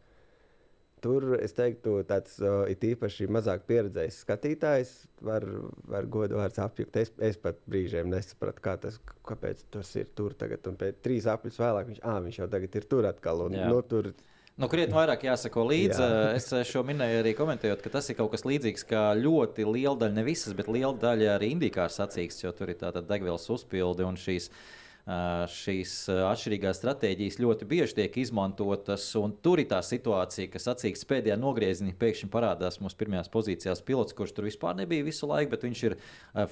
[1.05, 4.93] Tur es teiktu, tāds uh, ir īpaši mazāk pieredzējis skatītājs,
[5.27, 5.43] var,
[5.85, 6.97] var godu vārds apjukt.
[6.97, 8.97] Es, es pat brīžiem nesapratu, kā tas,
[9.29, 10.65] kāpēc tas ir tur tagad.
[10.71, 13.45] Un pēc trīs apļus vēlāk viņš, à, viņš jau tagad ir tur atkal.
[13.45, 14.09] Un, nu, tur,
[14.55, 15.99] Nu, krietni vairāk jāsako līdzi.
[15.99, 16.27] Jā.
[16.37, 20.15] Es šo minēju arī komentējot, ka tas ir kaut kas līdzīgs, kā ļoti liela daļa,
[20.15, 24.15] ne visas, bet liela daļa arī indīkāra sacīkstes, jo tur ir tāda degvielas uzpildi un
[24.15, 24.47] šīs.
[24.47, 31.05] ā, Šīs atšķirīgās stratēģijas ļoti bieži tiek izmantotas, un tur ir tā situācija, ka sacīksts
[31.11, 35.67] pēdējā nogriezienī pēkšņi parādās mūsu pirmajās pozīcijās pilots, kurš tur vispār nebija visu laiku, bet
[35.67, 35.97] viņš ir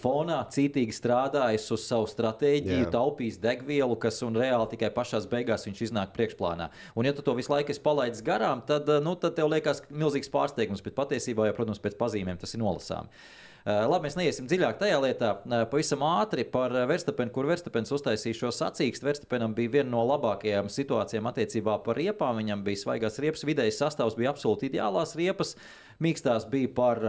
[0.04, 2.94] fonā cītīgi strādājis uz savu stratēģiju, Jā.
[2.94, 6.70] taupījis degvielu, kas un reāli tikai pašā beigās viņš iznāk priekšplānā.
[6.94, 10.30] Un, ja tu to visu laiku esi palaidis garām, tad, nu, tad tev liekas milzīgs
[10.30, 13.34] pārsteigums, bet patiesībā, jau, protams, pēc pazīmēm tas ir nolasāms.
[13.64, 15.30] Uh, labi, mēs neiesim dziļāk tajā lietā.
[15.46, 19.08] Uh, pavisam ātri par Verstapenu, kur Verstapens uztaisīja šo sacīkstu.
[19.08, 22.42] Verstapenam bija viena no labākajām situācijām attiecībā par riepām.
[22.42, 25.56] Viņam bija svaigās riepas, vidējais sastāvs bija absolūti ideālās riepas.
[26.04, 27.00] Mīkstās bija par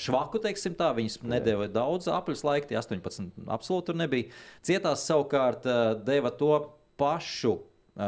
[0.00, 0.90] švaku, teiksim tā.
[0.96, 4.30] Viņas nedēva daudz apļus laika, tie 18 absolūti tur nebija.
[4.66, 5.70] Cietās savukārt
[6.02, 6.54] deva to
[6.98, 7.60] pašu.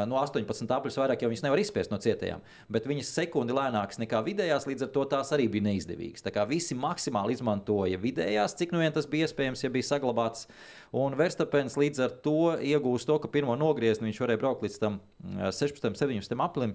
[0.08, 2.40] No 18 apļus vairāk jau viņas nevar izspiest no cietajām,
[2.72, 6.24] bet viņas sekundi lēnākas nekā vidējās, līdz ar to tās arī bija neizdevīgas.
[6.24, 10.48] Tā kā visi maksimāli izmantoja vidējās, cik nu vien tas bija iespējams, ja bija saglabāts.
[10.96, 14.98] Un Verstapens līdz ar to iegūst to, ka pirmo nogriezni viņš varēja braukt līdz tam
[15.02, 16.74] uh, 16, 17 aplim.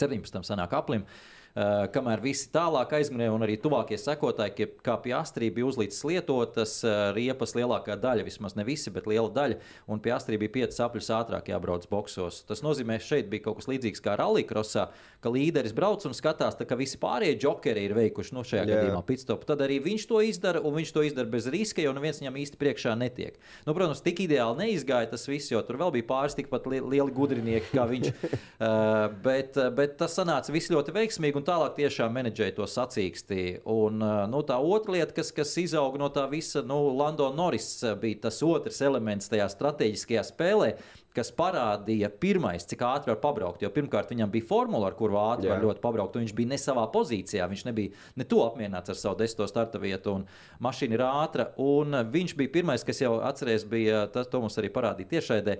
[0.00, 0.40] 17.
[0.48, 1.04] sanāk aplim.
[1.04, 6.78] Uh, kamēr visi tālāk aizmirēja, un arī tuvākie sekotāji, kā pie astrī bija uzlīts lietotas
[6.86, 9.58] uh, riepas lielākā daļa, vismaz ne visi, bet liela daļa,
[9.92, 12.42] un pie astrī bija 5 apļus ātrāk jābrauc boxos.
[12.48, 14.86] Tas nozīmē, šeit bija kaut kas līdzīgs kā rallycrossā,
[15.22, 18.70] ka līderis brauc un skatās, tā, ka visi pārējie jokeri ir veikuši no šajā Jā.
[18.72, 19.46] gadījumā pitstopu.
[19.46, 22.58] Tad arī viņš to izdara, un viņš to izdara bez riska, jo neviens viņam īsti
[22.58, 23.36] priekšā netiek.
[23.66, 27.14] Nu, protams, tik ideāli neizgāja tas viss, jo tur vēl bija pāris tikpat li lieli
[27.14, 28.10] gudrinieki kā viņš.
[28.10, 33.42] uh, bet, bet tas sanāca viss ļoti veiksmīgi, un tālāk tiešām menedžēja to sacīkstī.
[33.68, 37.74] Un uh, nu, tā otra lieta, kas, kas izauga no tā visa, nu, Lando Norris
[37.82, 40.74] uh, bija tas otrs elements tajā strateģiskajā spēlē.
[41.12, 43.60] Kas parādīja, pirmais, cik ātri var pabraukt.
[43.60, 46.14] Jo pirmkārt, viņam bija formula, ar kuru ātri var ļoti pabraukt.
[46.16, 49.80] un Viņš bija ne savā pozīcijā, viņš nebija ne to apmierināts ar savu desmito starta
[49.82, 50.24] vietu, un
[50.64, 51.50] mašīna ir ātra.
[51.60, 55.58] Un viņš bija pirmais, kas jau atcerēs, bija tas, to mums arī parādīja tiešraidē,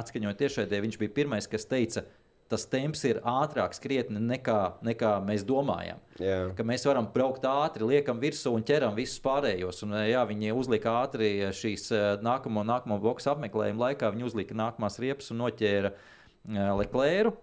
[0.00, 0.82] atskaņojot tiešraidē.
[0.88, 2.02] Viņš bija pirmais, kas teica,
[2.50, 6.00] tas temps ir ātrāks krietni nekā, nekā mēs domājam.
[6.18, 6.38] jā.
[6.58, 9.84] Ka mēs varam braukt ātri, liekam virsū un ķeram visus pārējos.
[9.86, 14.10] Un, jā, viņi uzlika ātri šīs eh, nākamo, nākamo boxu apmeklējumu laikā.
[14.16, 17.38] Viņi uzlika nākamās riepas un noķēra eh, Leclerc.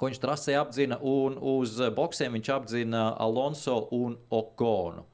[0.00, 5.04] Ko viņš trasē apzina, un uz boxiem viņš apzina Alonso un Okonu.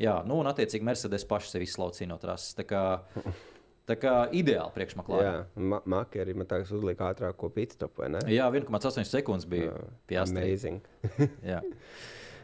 [0.00, 2.54] Jā, nu, un attiecīgi Mercedes paši sevi izslaucīja no trases.
[3.90, 5.20] Tā kā, ideāli priekšmaklā.
[5.24, 8.22] Jā, Ma Maki arī man tāds uzlika ātrāko pitstopu, vai ne?
[8.30, 9.74] Jā, 1,8 sekundes bija
[10.06, 10.46] pie astotnes.
[10.46, 10.80] Amazing.
[11.54, 11.60] Jā.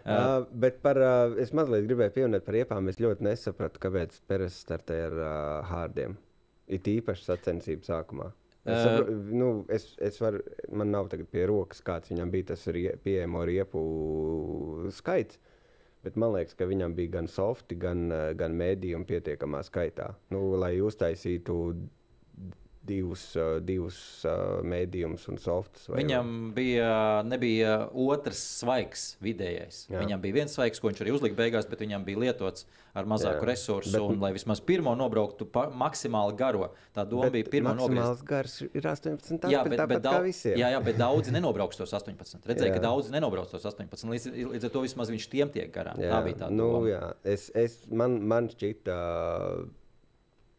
[0.06, 2.86] Uh, bet par, uh, es mazliet gribēju pieminēt par riepām.
[2.86, 5.30] Es ļoti nesapratu, kāpēc Pēters startēja ar uh,
[5.66, 6.14] hārdiem.
[6.70, 8.28] It īpaši sacensību sākumā.
[8.30, 10.44] Es, Uh, sapra, nu, es, es varu,
[10.74, 12.64] man nav tagad pie rokas, kāds viņam bija tas
[13.02, 13.82] pieejamo riepu
[14.94, 15.38] skaits.
[16.06, 20.12] Bet man liekas, ka viņam bija gan softi, gan, uh, gan mēdījumi pietiekamā skaitā.
[20.30, 21.56] Nu, lai uztaisītu
[22.86, 25.88] divus, uh, divus uh, mēdījumus un softus.
[25.92, 26.88] Viņam bija,
[27.26, 29.84] nebija otrs svaigs vidējais.
[29.90, 30.00] Jā.
[30.02, 32.64] Viņam bija viens svaigs, ko viņš arī uzlika beigās, bet viņam bija lietots
[32.96, 33.48] ar mazāku Jā.
[33.50, 33.92] resursu.
[33.92, 34.10] Bet- Bet...
[34.16, 38.22] Un, lai vismaz pirmo nobrauktu pa, maksimāli garo, tā doma bija pirmā nogriezt.
[38.28, 39.50] Gars ir 18.
[39.52, 42.40] Jā, bet, bet, daudz, jā, jā, bet daudzi nenobrauks tos 18.
[42.46, 42.84] Redzēju, ka Jā.
[42.86, 44.06] daudzi nenobrauks tos 18.
[44.14, 46.00] Līdz, līdz ar to vismaz viņš tiem tiek garām.
[46.00, 46.88] Jā, tā bija tā nu, doma.
[46.88, 47.02] jā.
[47.36, 48.96] Es, es, man, man šķita,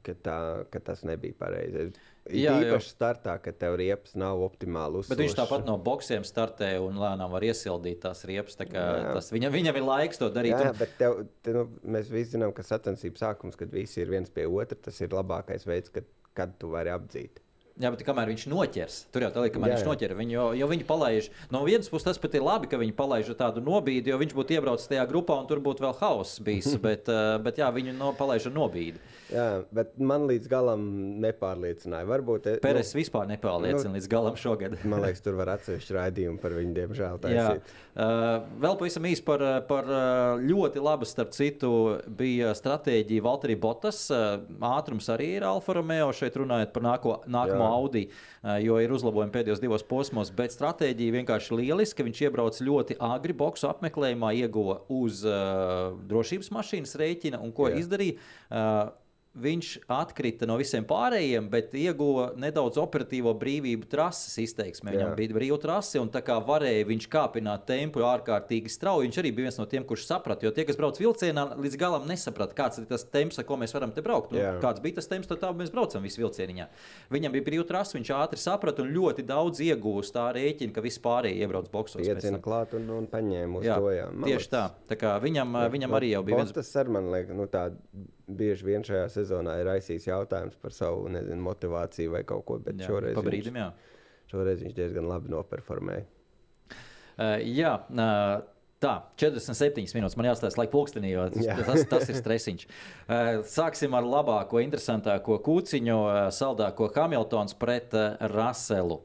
[0.05, 0.37] ka, tā,
[0.71, 1.89] ka tas nebija pareizi.
[2.27, 5.13] Jā, Jā, jo- īpaši startā, ka tev riepas nav optimāli uzsāktas.
[5.15, 8.55] Bet viņš tāpat no boxiem startē un lēnām var iesildīt tās riepas.
[8.59, 8.67] tā.
[8.67, 10.51] Tas, viņam, viņam ir laiks to darīt.
[10.57, 14.07] Jā, un- bet tev, te, nu, mēs visi zinām, ka sacensību sākums, kad visi ir
[14.07, 16.03] viens pie otra, tas ir labākais veids, kad,
[16.35, 17.39] kad tu vari apdzīt.
[17.77, 19.89] Jā, bet kamēr viņš noķers, tur jau tā līnija, kamēr Jā, viņš jā.
[19.91, 21.29] noķer viņu, jo, jo viņi palaiž.
[21.53, 24.55] No vienas puses, tas pat ir labi, ka viņi palaiž tādu nobīdi, jo viņš būtu
[24.57, 26.73] iebraucis tajā grupā un tur būtu vēl hauss bijis.
[26.81, 28.97] bet, eh, bet jā, viņu no, palaiž ar nobīdi.
[29.33, 30.83] Jā, bet man līdz galam
[31.23, 32.07] nepārliecināja.
[32.07, 34.77] Varbūt e- Pēres nu, vispār nepārliecina nu- līdz galam šogad.
[34.91, 37.19] man liekas, tur var atsevišķu raidījumu par viņu, diemžēl.
[37.37, 39.89] Jā, uh, vēl pavisam īsi par, par
[40.43, 41.71] ļoti labu, starp citu,
[42.19, 44.05] bija stratēģija Valtteri Botas.
[44.11, 46.11] Ātrums arī ir Alfa Romeo.
[46.15, 48.05] Šeit runājot par nāko, nākamo no Audi,
[48.63, 50.31] jo ir uzlabojumi pēdējos divos posmos.
[50.35, 52.05] Bet stratēģija vienkārši lieliska.
[52.07, 57.81] Viņš iebrauc ļoti agri boxu apmeklējumā, ieguva uz uh, drošības mašīnas rēķina un ko Jā.
[57.83, 58.17] izdarīja.
[58.47, 58.95] Uh,
[59.41, 64.93] viņš atkrita no visiem pārējiem, bet ieguva nedaudz operatīvo brīvību trases izteiksmē.
[64.95, 65.17] Viņam Jā.
[65.19, 69.07] bija brīva trase, un tā kā varēja viņš kāpināt tempu ārkārtīgi strauji.
[69.07, 72.07] Viņš arī bija viens no tiem, kurš saprata, jo tie, kas brauc vilcienā, līdz galam
[72.09, 74.33] nesaprata, kāds ir tas temps, ar ko mēs varam te braukt.
[74.35, 76.67] Nu, kāds bija tas temps, tad tā mēs braucam visi vilcieniņā.
[77.13, 81.45] Viņam bija brīva trase, viņš ātri saprata un ļoti daudz iegūst tā rēķina, ka vispārējie
[81.45, 82.03] iebrauc boxos.
[82.05, 83.93] Iecina klāt un, un paņēma uz to.
[83.93, 84.67] Jā, tieši tā.
[84.89, 86.53] tā kā viņam, jā, viņam arī jau bija viens.
[86.55, 87.69] Tas ar man liekas, nu tā
[88.27, 92.89] bieži vien šajā sezonā ir aizsījis jautājums par savu nezinu, motivāciju vai kaut ko, jā,
[92.89, 93.95] šoreiz, brīdim, viņš,
[94.33, 96.05] šoreiz viņš diezgan labi noperformēja.
[97.17, 98.45] Uh, jā, uh,
[98.77, 100.13] Tā, 47 minūtes.
[100.19, 101.55] Man jāstāsta, lai pulkstenī, jo tas, Jā.
[101.65, 102.65] tas, tas ir stresiņš.
[102.67, 108.99] Uh, sāksim ar labāko, interesantāko kūciņu, uh, saldāko Hamiltons pret uh, Raselu.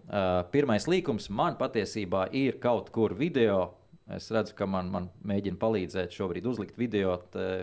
[0.52, 3.62] Pirmais līkums man patiesībā ir kaut kur video.
[4.12, 7.16] Es redzu, ka man, man mēģina palīdzēt šobrīd uzlikt video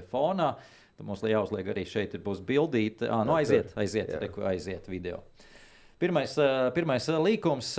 [0.10, 0.50] fonā.
[0.56, 3.08] Uh, Tad mums jāuzliek arī šeit būs bildīte.
[3.08, 5.22] Ah, nu aiziet, aiziet, reku, aiziet video.
[6.00, 6.34] Pirmais,
[6.76, 7.70] pirmais līkums.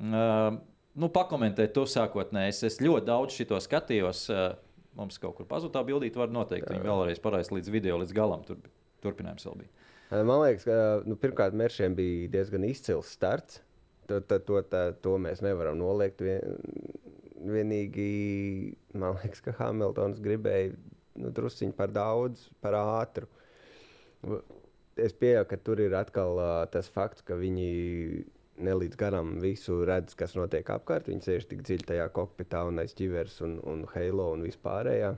[0.00, 2.54] Nu, pakomentēt to sākotnēji.
[2.54, 4.22] Es, es ļoti daudz šito skatījos.
[4.96, 6.70] Mums kaut kur pazuda tā bildīte, var noteikti.
[6.72, 8.46] Viņi vēlreiz parādīs līdz video, līdz galam.
[8.48, 8.62] Tur
[9.04, 9.84] turpinājums vēl bija.
[10.14, 13.60] Man liekas, ka nu, pirmkārt Meršiem bija diezgan izcils starts.
[14.08, 14.64] To, to, to,
[15.04, 16.24] to mēs nevaram noliegt.
[16.24, 16.56] Vien,
[17.52, 18.08] vienīgi
[18.96, 20.72] man liekas, ka Hamiltons gribēja
[21.20, 23.28] nu, drusciņi par daudz, par ātru.
[24.94, 27.68] Es pieņemu, ka tur ir atkal uh, tas fakts, ka viņi
[28.64, 31.10] nelīdz garam visu redz, kas notiek apkārt.
[31.10, 35.14] Viņi sēž tik dziļi tajā kokpitā un aiz ķivers un, un halo un vispārējā.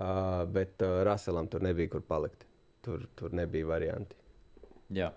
[0.00, 2.46] Uh, bet uh, Raselam tur nebija kur palikt.
[2.84, 4.16] Tur, tur nebija varianti.
[4.94, 5.10] Jā.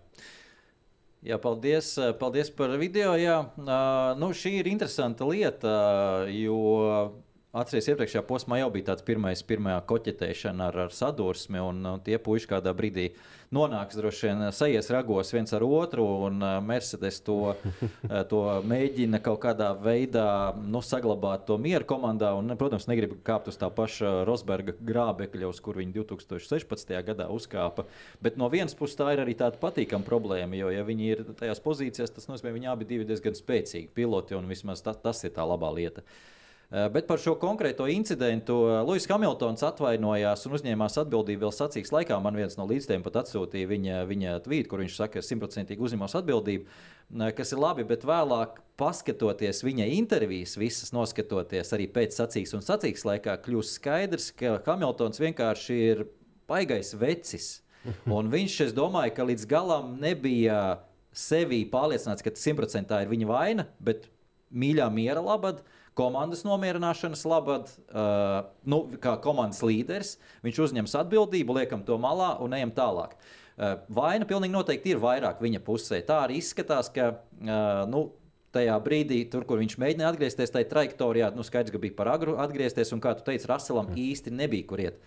[1.24, 3.14] Jā, paldies, paldies par video.
[3.16, 3.38] Jā.
[3.56, 5.76] Uh, nu, šī ir interesanta lieta,
[6.34, 6.58] jo
[7.54, 12.18] Atcerieties, iepriekšējā posmā jau bija tāds pirmais, pirmā koķetēšana ar, ar sadursmi, un uh, tie
[12.18, 13.12] puiši kādā brīdī
[13.54, 19.22] nonāks droši vien sajies ragos viens ar otru, un uh, Mercedes to, uh, to mēģina
[19.22, 20.26] kaut kādā veidā
[20.66, 25.62] nu, saglabāt to mieru komandā, un, protams, negrib kāpt uz tā paša Rosberga grābekļa, uz
[25.62, 26.98] kur viņi 2016.
[27.06, 27.86] gadā uzkāpa.
[28.18, 31.62] Bet no vienas puses tā ir arī tāda patīkama problēma, jo, ja viņi ir tajās
[31.62, 35.38] pozīcijās, tas nozīmē, ka viņi abi ir diezgan spēcīgi piloti, un vismaz tas, tas ir
[35.38, 36.02] tā labā lieta.
[36.74, 41.92] Eh, bet par šo konkrēto incidentu eh, Lūsis Hamiltons atvainojās un uzņēmās atbildību vēl sacīks
[41.94, 42.16] laikā.
[42.18, 46.16] Man viens no līdzstiem pat atsūtīja viņa, viņa tvītu, kur viņš saka, ka simtprocentīgi uzņemos
[46.18, 52.56] atbildību, eh, kas ir labi, bet vēlāk, paskatoties viņa intervijas, visas noskatoties arī pēc sacīks
[52.58, 56.04] un sacīks laikā, kļūst skaidrs, ka Hamiltons vienkārši ir
[56.50, 57.52] baigais vecis.
[58.18, 60.80] Un viņš, es domāju, ka līdz galam nebija
[61.14, 64.10] sevī pārliecināts, ka simtprocentā ir viņa vaina, bet
[64.50, 65.62] mīļā miera labad
[65.98, 72.56] komandas nomierināšanas labad, uh, nu, kā komandas līderis, viņš uzņems atbildību, liekam to malā un
[72.58, 73.16] ejam tālāk.
[73.54, 76.02] Uh, vaina pilnīgi noteikti ir vairāk viņa pusē.
[76.06, 78.08] Tā arī izskatās, ka uh, nu,
[78.54, 82.38] tajā brīdī, tur, kur viņš mēģināja atgriezties tajā trajektorijā, nu, skaidrs, ka bija par agru
[82.42, 84.02] atgriezties, un kā tu teici, Raselam mm.
[84.10, 85.02] īsti nebija kur iet.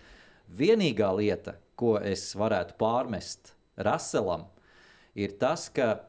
[0.57, 4.47] Vienīgā lieta, ko es varētu pārmest Raselam,
[5.17, 6.06] ir tas, ka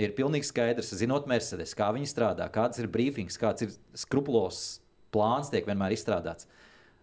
[0.00, 4.80] ir pilnīgi skaidrs, zinot Mercedes, kā viņi strādā, kāds ir brīfings, kāds ir skrupulos
[5.12, 6.48] plāns, tiek vienmēr izstrādāts.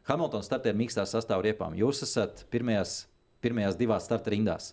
[0.10, 1.76] Hamiltons startē ar mīkstās sastāvriepām.
[1.78, 3.04] Jūs esat pirmajās,
[3.44, 4.72] pirmajās divās starta rindās.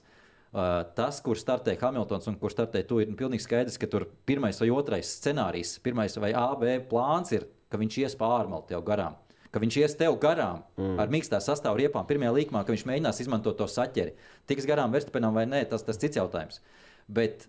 [0.57, 4.57] Uh, tas, kur startē Hamiltons un kur startē tu, ir pilnīgi skaidrs, ka tur pirmais
[4.63, 9.19] vai otrais scenārijs, pirmais vai A, B plāns ir, ka viņš ies pārmalt tev garām.
[9.53, 10.97] Ka viņš ies tev garām mm.
[11.03, 14.15] ar mīkstā sastāvriepām pirmajā līkumā, ka viņš mēģinās izmantot to saķeri.
[14.49, 16.63] Tiks garām Verstapenam vai nē, tas ir cits jautājums.
[17.09, 17.47] Bet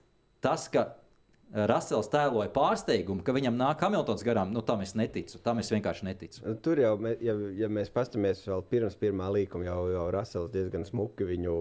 [0.48, 4.52] tas, ka eh, Rasels tēloja pārsteigumu, ka viņam nāk Hamiltons garām.
[4.56, 5.42] Nu, tam es neticu.
[5.44, 6.44] Tam es vienkārši neticu.
[6.48, 10.88] Nu, tur jau, ja, ja mēs paskatāmies vēl pirms pirmā līkuma, jau, jau Rasels diezgan
[10.88, 11.58] smuki viņu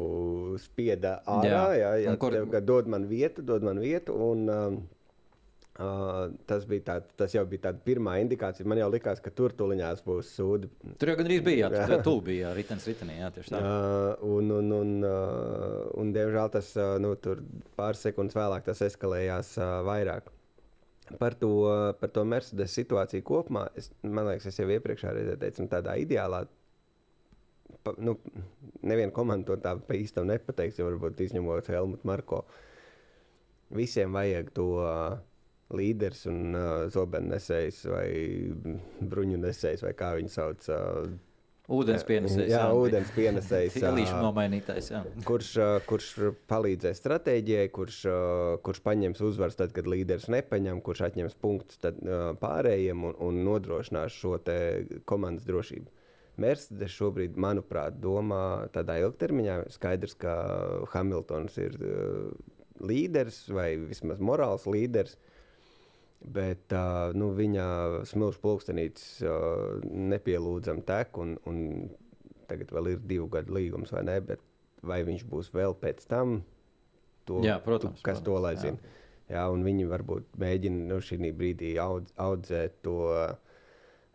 [0.63, 1.49] spieda ārā.
[1.51, 2.39] Jā, jā, jā, kur...
[2.61, 4.19] dod man vietu, dod man vietu.
[4.31, 4.85] Un, um,
[5.77, 8.65] Uh, tas, tā, tas jau bija tāds pirmā indikācija.
[8.69, 10.71] Man jau likās, ka tur tuliņās būs sūdi.
[10.97, 11.69] Tur jau gandrīz bija.
[11.69, 13.19] Jā, tur jau bija ritenis ritenī.
[13.21, 13.61] Jā, tieši tā.
[13.61, 16.71] Uh, un, un, un, uh, un, diemžēl tas
[17.05, 17.13] nu,
[17.77, 19.53] pāris sekundes vēlāk tas eskalējās
[19.85, 20.33] vairāk.
[21.21, 21.53] Par to,
[22.01, 26.41] par to Mercedes situāciju kopumā, es, man liekas, es jau iepriekšējā reizē teicu, tādā ideālā
[27.85, 28.17] pa, nu,
[28.81, 32.47] neviena komanda to tā pa īstam nepateiks, jo varbūt izņemot Helmutu Marko.
[33.77, 34.71] Visiem vajag to.
[34.81, 35.35] Uh,
[35.75, 38.09] līderis un uh, zobennesējs vai
[39.01, 40.69] bruņu nesējs, vai kā viņu sauc.
[40.71, 41.17] Uh,
[41.67, 42.53] Ūdens pienesējs.
[42.53, 43.81] Jā, ūdens pienesējs.
[43.83, 44.91] Līdz nomainītājs.
[44.93, 45.01] Jā.
[45.27, 46.11] Kurš, ā, kurš
[46.47, 48.19] palīdzēs stratēģijai, kurš, ā,
[48.63, 53.43] kurš paņems uzvaras tad, kad līderis nepaņem, kurš atņems punktus tad, ā, pārējiem un, un
[53.49, 54.39] nodrošinās šo
[55.11, 55.91] komandas drošību.
[56.39, 59.65] Mercedes šobrīd, manuprāt, domā tādā ilgtermiņā.
[59.73, 60.37] Skaidrs, ka
[60.93, 62.29] Hamiltons ir uh,
[62.85, 65.17] līderis vai vismaz morāls līderis.
[66.21, 67.67] Bet uh, nu, viņa
[68.09, 71.91] smilšu pulkstenītis uh, nepielūdzam tek, un, un
[72.51, 74.17] tagad vēl ir divu gadu līgums, vai ne?
[74.25, 74.43] Bet
[74.87, 76.41] vai viņš būs vēl pēc tam?
[77.27, 78.63] To, Jā, protams, tu, kas protams, to lai jā.
[78.65, 78.95] zina?
[79.27, 83.01] Jā, un viņi varbūt mēģina nu, šī brīdī audz, audzēt to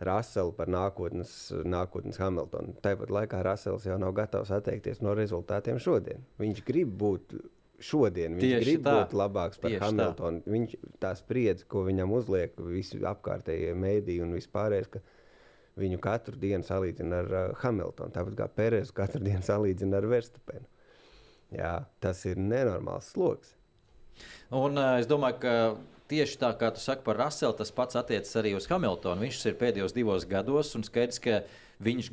[0.02, 1.34] Raselu par nākotnes,
[1.68, 2.74] nākotnes Hamiltonu.
[2.82, 6.24] Tāpat laikā Rasels jau nav gatavs atteikties no rezultātiem šodien.
[6.42, 7.36] Viņš grib būt
[7.84, 8.94] šodien, viņš Tieši grib tā.
[8.98, 9.88] būt labāks par Tieši tā.
[9.90, 10.44] Hamiltonu.
[10.56, 15.02] Viņš tā spriedzi, ko viņam uzliek visi apkārtējie mēdīji un vispārējais, ka
[15.82, 18.14] viņu katru dienu salīdzina ar uh, Hamiltonu.
[18.16, 20.68] Tāpat kā Pēresu katru dienu salīdzina ar Verstapenu.
[21.52, 21.74] Jā,
[22.04, 23.56] tas ir nenormāls sloks.
[24.56, 25.56] Un uh, es domāju, ka
[26.12, 29.24] tieši tā kā tu saki par Raselu, tas pats attiecas arī uz Hamiltonu.
[29.24, 31.52] Viņš ir pēdējos divos gados, un skaidrs, ka viņš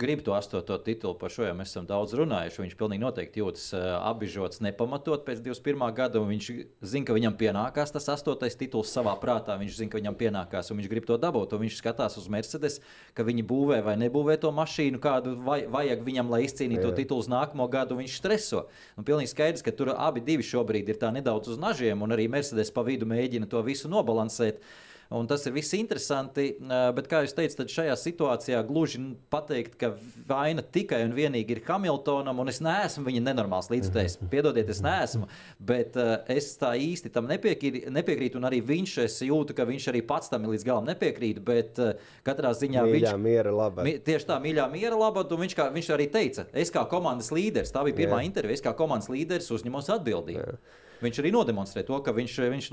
[0.00, 1.14] grib to astoto titulu.
[1.18, 2.62] Par šo jau mēs esam daudz runājuši.
[2.64, 5.84] Viņš pilnīgi noteikti jūtas apbižots, nepamatot pēc 21.
[5.96, 6.22] gada.
[6.24, 6.48] Viņš
[6.80, 9.58] zina, ka viņam pienākās tas astotais tituls savā prātā.
[9.60, 11.52] Viņš zina, ka viņam pienākās, un viņš grib to dabūt.
[11.60, 12.80] Viņš skatās uz Mercedes,
[13.12, 17.26] ka viņi būvē vai nebūvē to mašīnu, kādu vai, vajag viņam, lai izcīnītu to titulu
[17.26, 18.00] uz nākamo gadu.
[18.00, 18.66] Viņš streso.
[18.96, 22.28] Un pilnīgi skaidrs, ka tur abi divi šobrīd ir tā nedaudz uz nažiem, un arī
[22.32, 24.64] Mercedes pa vidu mēģina to visu nobalansēt.
[25.08, 26.50] Un tas ir viss interesanti,
[26.92, 29.00] bet, kā jūs teicat, šajā situācijā gluži
[29.32, 29.94] pateikt, ka
[30.28, 34.18] vaina tikai un vienīgi ir Hamiltonam, un es neesmu viņa nenormāls līdzstājs.
[34.28, 35.30] Piedodiet, es neesmu,
[35.70, 35.96] bet
[36.28, 40.44] es tā īsti tam nepiekrītu, un arī viņš, es jūtu, ka viņš arī pats tam
[40.44, 41.80] līdz galam nepiekrīt, bet
[42.28, 43.22] katrā ziņā Mīļā, viņš.
[43.24, 43.86] miera labā.
[43.88, 47.32] Mi, tieši tā, mīļā miera labad, un viņš, kā, viņš arī teica, es kā komandas
[47.32, 48.28] līderis, tā bija pirmā Jā.
[48.28, 50.58] intervija, es kā komandas līderis uzņemos atbildību.
[50.98, 52.68] Viņš arī nodemonstrē to, ka viņš, viņš,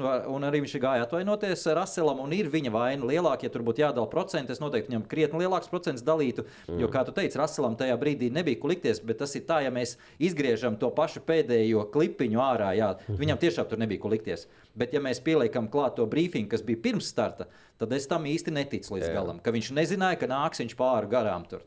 [0.48, 3.46] arī viņš gāja atvainoties Raselam, un ir viņa vaina lielāka.
[3.46, 6.48] Ja tur būtu jādala procenti, es noteikti viņam krietni lielāks procents dalītu.
[6.66, 6.80] Mm.
[6.82, 9.74] Jo, kā tu teici, Raselam tajā brīdī nebija ko likties, bet tas ir tā, ja
[9.74, 14.48] mēs izgriežam to pašu pēdējo klipiņu ārā, jā, viņam tiešām tur nebija ko likties.
[14.76, 17.48] Bet, ja mēs pieliekam klāt to brīfingu, kas bija pirms starta,
[17.80, 19.14] tad es tam īsti neticu līdz Jā.
[19.16, 21.64] galam, ka viņš nezināja, ka nāks viņš pāri garām tur.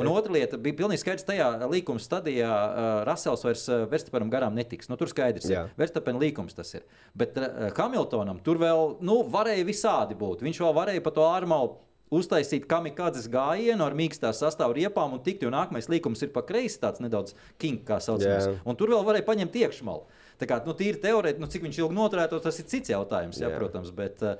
[0.00, 4.54] Un otra lieta bija pilnīgi skaidrs, tajā līkuma stadijā uh, Rasels vairs uh, Verstapenam garām
[4.56, 4.88] netiks.
[4.88, 6.86] Nu, tur skaidrs, ka Verstapena līkums tas ir.
[7.14, 10.44] Bet uh, Hamiltonam tur vēl nu, varēja visādi būt.
[10.46, 11.74] Viņš vēl varēja pa to ārmalu
[12.12, 16.76] uztaisīt kamikādzes gājienu ar mīkstā sastāvu riepām un tikt, jo nākamais līkums ir pa kreisi,
[16.82, 17.32] tāds nedaudz
[17.62, 18.50] kink, kā saucamais.
[18.50, 18.58] Jā.
[18.68, 20.04] Un tur vēl varēja paņemt iekšmalu.
[20.42, 23.48] Tā kā nu, tīri teorētiski, nu, cik viņš ilgi noturētos, tas ir cits jautājums, jā,
[23.48, 23.56] Jā.
[23.56, 23.92] protams.
[23.96, 24.36] Bet, uh,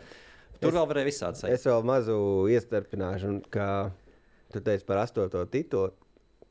[0.61, 1.55] tur Es- vēl varēja visādi sajust.
[1.57, 2.19] Es vēl mazu
[2.53, 3.71] iestarpināšu, kā
[4.55, 5.93] tu teici par astoto titulu.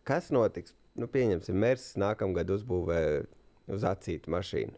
[0.08, 0.76] Kas notiks?
[0.99, 3.02] Nu, pieņemsim, Mērs nākamgad uzbūvē
[3.72, 4.78] uz acītu mašīnu.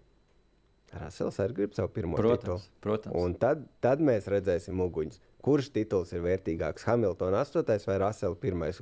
[0.94, 2.82] Rasels arī grib savu pirmo Protams, titulu.
[2.84, 3.16] protams.
[3.18, 5.22] Un tad, tad mēs redzēsim uguņus.
[5.44, 6.86] Kurš tituls ir vērtīgāks?
[6.88, 8.78] Hamiltons 8 vai Rasels 1?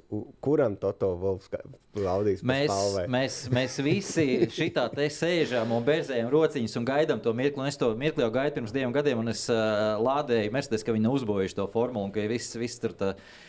[0.46, 1.50] Kuram Toto Wolfs
[1.98, 2.74] laudīs Mēs,
[3.10, 7.64] mēs, mēs visi šitā te sēžam un bērzējam rociņus un gaidām to mirkli.
[7.64, 10.94] Un es to mirkli jau gaidu pirms diviem gadiem, un es uh, lādēju Mercedes, ka
[10.94, 13.16] viņi nav uzbūvējuši to formulu un ka viss, viss tur tā.
[13.16, 13.48] uh,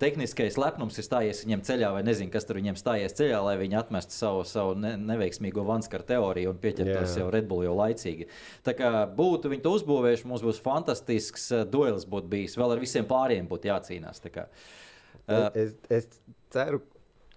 [0.00, 3.76] Tehniskais lepnums ir stājies viņiem ceļā, vai nezinu, kas tur viņiem stājies ceļā, lai viņi
[3.78, 8.26] atmestu savu, savu ne, neveiksmīgo vanskaru teoriju un pieķertos jau Red Bull jau laicīgi.
[8.66, 12.58] Tā kā būtu viņi to uzbūvējuši, mums būs fantastisks uh, duels, būtu bijis.
[12.58, 14.24] Vēl ar visiem pārējiem būtu jācīnās.
[14.34, 16.08] Kā, uh, Es, es
[16.50, 16.82] ceru,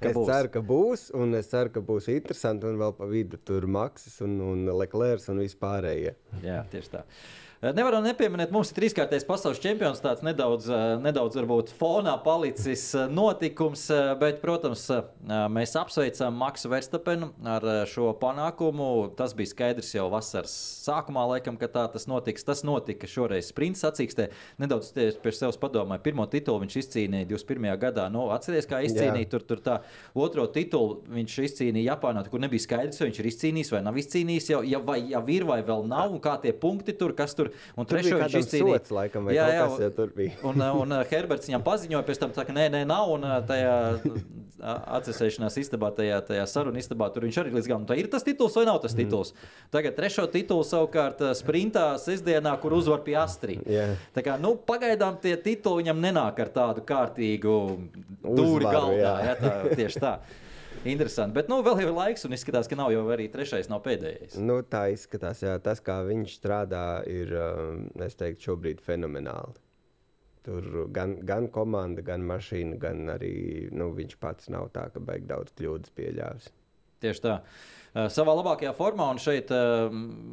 [0.02, 0.28] Ka es būs.
[0.28, 2.68] ceru, ka būs, un es ceru, ka būs interesanti.
[2.68, 6.16] Un vēl pa vidu tur Maksis un, un Leclerc un vispārējie.
[6.44, 7.04] Jā, tieši tā.
[7.64, 10.02] Eh, Nevaram nepieminēt, mums ir trīskārtais pasaules čempions.
[10.04, 13.86] Tāds nedaudz, eh, nedaudz varbūt fonā palicis eh, notikums,
[14.20, 14.84] bet, protams,
[15.24, 19.14] mēs apsveicam Maksu Verstapenu ar šo panākumu.
[19.16, 20.52] Tas bija skaidrs jau vasaras
[20.84, 22.44] sākumā, laikam, ka tā tas notiks.
[22.44, 24.28] Tas notika šoreiz sprinta sacīkstē.
[24.60, 27.80] Nedaudz pie sevis padomāju, pirmo titulu viņš izcīnīja 21.
[27.80, 28.10] gadā.
[28.12, 29.78] Nu, atceries, kā izcīnīja tur, tur tā
[30.12, 31.00] otro titulu.
[31.16, 34.52] Viņš izcīnīja Japānā, kur nebija skaidrs, vai viņš ir izcīnījis vai nav izcīnījis.
[34.52, 37.53] Jau, ja, vai jau ir vai vēl nav, un kā tie punkti tur, kas tur
[37.78, 38.80] un trešo viņš izcīnīja.
[38.80, 40.36] sots, laikam, vai kaut kas, ja tur bija.
[40.44, 43.12] Un, uh, un uh, Herberts viņam paziņoja, pēc tam, tā, ka nē, nē, nav.
[43.14, 43.76] Un uh, tajā
[44.64, 47.88] atcerēšanās istabā, tajā, tajā sarunu istabā, tur viņš arī līdz galam.
[47.90, 49.34] Tā ir tas tituls vai nav tas tituls?
[49.74, 53.66] Tagad trešo titulu savukārt uh, sprintā sestdienā, kur uzvar pie Astrid.
[53.70, 53.90] Jā.
[54.16, 57.58] Tā kā, nu, pagaidām tie tituli viņam nenāk ar tādu kārtīgu
[58.24, 58.96] dūri galdā.
[59.02, 59.14] jā.
[59.28, 60.16] Jā, tā, tieši tā.
[60.84, 61.32] Interesanti.
[61.38, 64.36] Bet nu, vēl ir laiks, un izskatās, ka nav jau arī trešais, nav pēdējais.
[64.44, 69.56] Nu, tā izskatās, jā, tas, kā viņš strādā, ir, um, es teiktu, šobrīd fenomenāli.
[70.44, 75.24] Tur gan, gan komanda, gan mašīna, gan arī nu, viņš pats nav tā, ka beig
[75.30, 76.52] daudz kļūdas pieļāvis.
[77.04, 77.40] Tieši tā.
[77.94, 79.88] Uh, savā labākajā formā, un šeit, uh,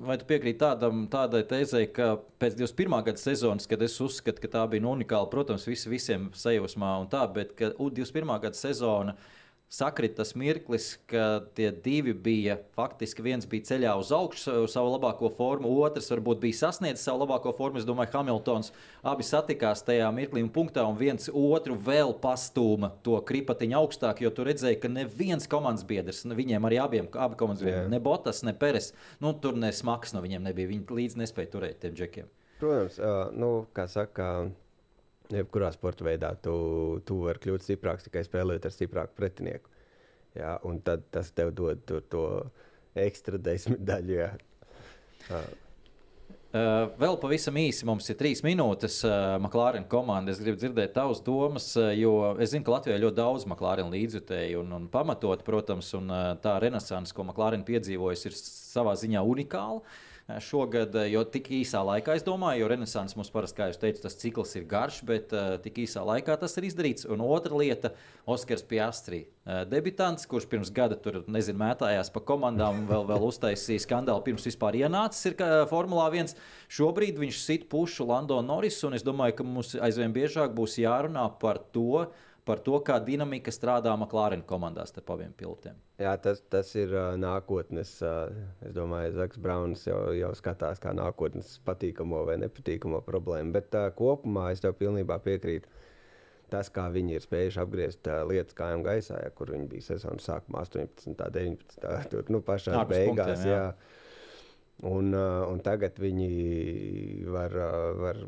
[0.07, 3.05] vai tu piekrīti tādam, tādai tezei, ka pēc 21.
[3.07, 7.13] gada sezonas, kad es uzskatu, ka tā bija nu, unikāla, protams, visi, visiem sajūsmā un
[7.13, 8.35] tā, bet 21.
[8.43, 9.37] gada sezona uh,
[9.71, 15.31] sakrit tas mirklis, ka tie divi bija faktiski viens bija ceļā uz augšu, savu labāko
[15.37, 17.79] formu, otrs varbūt bija sasniedzis savu labāko formu.
[17.79, 18.73] Es domāju, Hamiltons
[19.07, 24.33] abi satikās tajā mirklī un punktā, un viens otru vēl pastūma to kripatiņu augstāk, jo
[24.35, 28.57] tu redzēji, ka neviens komandas biedrs, viņiem arī abiem, abi komandas biedri, ne Botas, ne
[28.59, 28.91] Peres,
[29.23, 30.73] nu, tur ne smags no viņiem nebija.
[30.75, 32.27] Viņi līdz nespēja turēt tiem džekiem.
[32.59, 34.51] Protams, uh, nu, kā saka.
[35.31, 36.55] Jebkurā sporta veidā tu,
[37.07, 39.71] tu vari kļūt stiprāks tikai spēlējot ar stiprāku pretinieku.
[40.39, 42.25] Jā, un tad tas tev dod to, to
[42.99, 44.17] ekstra desmit daļu.
[44.19, 44.31] Jā.
[46.51, 49.01] Uh, vēl pavisam īsi mums ir trīs minūtes.
[49.07, 50.35] Uh, McLaren komanda.
[50.35, 53.91] Es gribu dzirdēt tavas domas, uh, jo es zinu, ka Latvijā ir ļoti daudz McLaren
[53.95, 59.23] līdzjutēju un, un pamatot, protams, un uh, tā renaissance, ko McLaren piedzīvojas, ir savā ziņā
[59.23, 59.79] unikāla.
[59.79, 63.81] Uh, šogad, eh, jo tik īsā laikā, es domāju, jo Renesans mums parasti, kā jūs
[63.81, 67.09] teicat, tas cikls ir garš, bet uh, tik īsā laikā tas ir izdarīts.
[67.11, 67.93] Un otra lieta-
[68.31, 69.25] Oskars Piastri.
[69.47, 74.47] Uh, debitants, kurš pirms gada tur, nezinu, mētājās pa komandām, vēl, vēl uztaisīja skandālu pirms
[74.47, 75.37] vispār ienācis ir
[75.71, 76.35] Formulā 1.
[76.69, 81.27] Šobrīd viņš sit pušu Lando Norris, un es domāju, ka mums aizvien biežāk būs jārunā
[81.41, 82.07] par to,
[82.45, 85.77] par to, kā dinamika strādā McLaren komandās ar abiem pilotiem.
[86.01, 87.93] Jā, tas, tas ir uh, nākotnes.
[88.05, 88.33] Uh,
[88.67, 93.55] es domāju, Zaks Brauns jau, jau skatās kā nākotnes patīkamo vai nepatīkamo problēmu.
[93.57, 95.71] Bet uh, kopumā es tev pilnībā piekrītu.
[96.51, 100.27] Tas, kā viņi ir spējuši apgriezt uh, lietas kājām gaisā, ja, kur viņi bija sezonas
[100.27, 103.13] sākumā, 18, 19, tur nu, pašā beigās.
[103.13, 103.65] Punktiem, jā.
[103.69, 103.99] Jā.
[104.91, 106.31] Un, uh, un tagad viņi
[107.29, 108.25] var, uh, var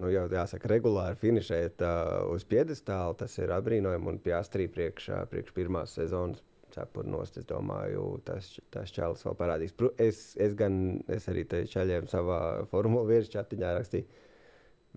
[0.00, 4.12] nu, jau jāsaka, regulāri finišēt uh, uz piedestāla, tas ir apbrīnojami.
[4.12, 6.42] Un Piastrī priekš, uh, priekš pirmās sezonas
[6.74, 9.72] cepurnos, es domāju, tas, tas čels vēl parādīs.
[10.02, 12.40] Es, es, gan, es arī te čaļiem savā
[12.72, 14.22] formula virsmas čatiņā rakstīju.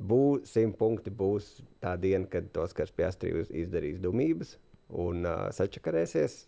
[0.09, 4.57] Būs simt punkti, būs tā diena, kad Oskars Piastrī izdarīs dumības
[4.95, 6.41] un uh, sačakarēsies.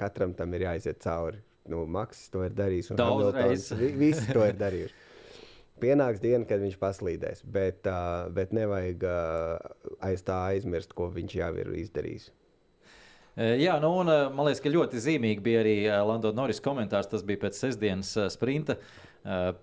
[0.00, 1.40] Katram tam ir jāiziet cauri.
[1.70, 2.92] Nu, Maksis to ir darījis.
[2.98, 3.84] Daudz reizes.
[3.96, 5.03] Visi to ir darījuši
[5.82, 11.36] pienāks diena, kad viņš paslīdēs, bet, uh, bet nevajag uh, aiz tā aizmirst, ko viņš
[11.40, 12.30] jau ir izdarījis.
[13.34, 15.72] Jā, nu, un man liekas, ka ļoti zīmīgi bija arī
[16.06, 17.08] Lando Norris komentārs.
[17.10, 18.76] Tas bija pēc sestdienas sprinta.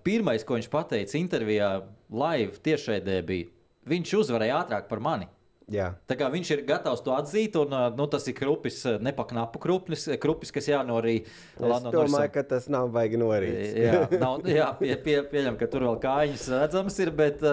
[0.04, 1.70] Pirmais, ko viņš pateica intervijā,
[2.12, 3.48] live tiešraidē, bija:
[3.88, 5.30] viņš uzvarēja ātrāk par mani.
[5.70, 5.92] Jā.
[6.10, 10.52] Tā kā viņš ir gatavs to atzīt, un nu, tas ir krupis, nepaknapu krupis, krupis
[10.54, 11.28] kas jānorīd.
[11.58, 13.70] Es domāju, ka tas nav baigi norīts.
[13.78, 17.44] jā, nav, jā pie, pie, pieņem, ka tur vēl kājas redzams ir, bet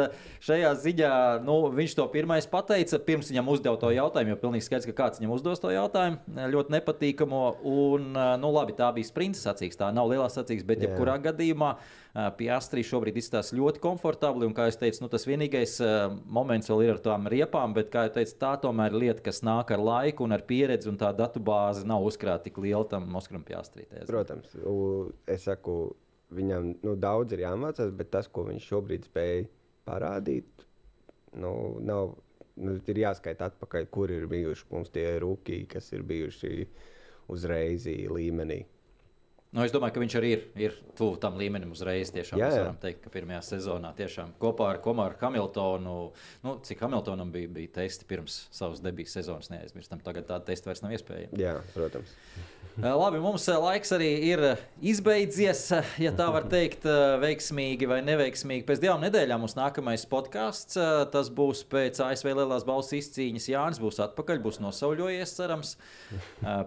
[0.45, 1.13] šajā ziņā
[1.45, 5.21] nu, viņš to pirmais pateica, pirms viņam uzdeva to jautājumu, jo pilnīgi skaidrs, ka kāds
[5.21, 6.19] viņam uzdos to jautājumu,
[6.55, 7.45] ļoti nepatīkamo.
[7.69, 11.75] Un, nu, labi, tā bija sprinta sacīks, tā nav lielā sacīks, bet jebkurā gadījumā.
[12.39, 14.47] Piastri šobrīd izskatās ļoti komfortabli.
[14.47, 15.75] Un, kā jau teicu, nu, tas vienīgais
[16.25, 19.43] moments vēl ir ar tām riepām, bet, kā jau teicu, tā tomēr ir lieta, kas
[19.45, 23.05] nāk ar laiku un ar pieredzi, un tā datu bāze nav uzkrāta tik liela tam
[23.13, 23.85] Moskvam Piastri.
[24.09, 24.55] Protams,
[25.29, 25.77] es saku,
[26.33, 29.45] viņam nu, daudz ir jāmācās, bet tas, ko viņš šobrīd spēj
[29.89, 30.65] parādīt,
[31.37, 31.53] nu,
[31.85, 32.17] nav.
[32.59, 36.65] Nu, ir jāskaita atpakaļ, kur ir bijuši mums tie rūkīgi, kas ir bijuši
[37.31, 38.57] uzreiz līmenī.
[39.49, 42.11] Nu, es domāju, ka viņš arī ir, ir tuvu tam līmenim uzreiz.
[42.13, 42.49] Tiešām jā, jā.
[42.51, 45.95] mēs varam teikt, ka pirmajā sezonā tiešām kopā ar Komaru Hamiltonu,
[46.45, 50.83] nu, cik Hamiltonam bija, bija testi pirms savas debijas sezonas, neaizmirstam, tagad tāda testa vairs
[50.85, 51.41] nav iespējama.
[51.41, 52.13] Jā, protams.
[52.79, 55.65] Eh, labi, mums eh, laiks arī ir eh, izbeidzies,
[55.99, 56.85] ja tā var teikt,
[57.19, 58.63] veiksmīgi vai neveiksmīgi.
[58.67, 60.77] Pēc divām nedēļām mums nākamais podkāsts.
[61.11, 63.49] Tas būs pēc ASV Lielās balss izcīņas.
[63.51, 65.75] Jānis būs atpakaļ, būs nosauļojies, cerams.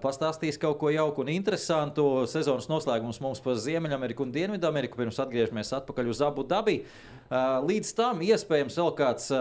[0.05, 2.07] Pastāstīs kaut ko jauku un interesantu.
[2.29, 5.01] Sezonas noslēgums mums par Ziemeļameriku un Dienvidameriku.
[5.01, 6.83] Pirms atgriežamies atpakaļ uz Abu Dabi.
[7.33, 9.33] Līdz tam iespējams vēl kāds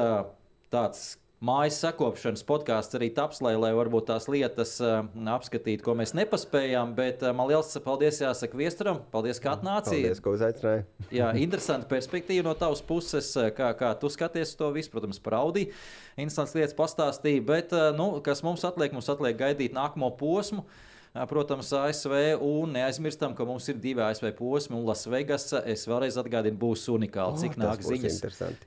[0.72, 1.04] tāds
[1.42, 5.02] mājas sakopšanas podkāsts arī taps, lai, lai varbūt tās lietas uh,
[5.34, 6.94] apskatītu, ko mēs nepaspējām.
[6.98, 9.02] Bet uh, man liels paldies jāsaka Viesturam.
[9.14, 10.06] Paldies, ka atnācīji.
[10.06, 10.86] Paldies, ka uzaicināji.
[11.20, 15.68] Jā, interesanti perspektīva no tavas puses, kā, kā tu skaties to visu, protams, par Audi.
[16.16, 18.94] Interesants lietas pastāstīja, bet uh, nu, kas mums atliek?
[18.94, 20.66] Mums atliek gaidīt nākamo posmu.
[20.68, 20.88] Uh,
[21.28, 22.14] protams, ASV.
[22.40, 27.42] Un neaizmirstam, ka mums ir divi ASV posmi, un Lasvegas, es vēlreiz atgādinu, būs unikāli.
[27.42, 28.20] Cik oh, nāk ziņas?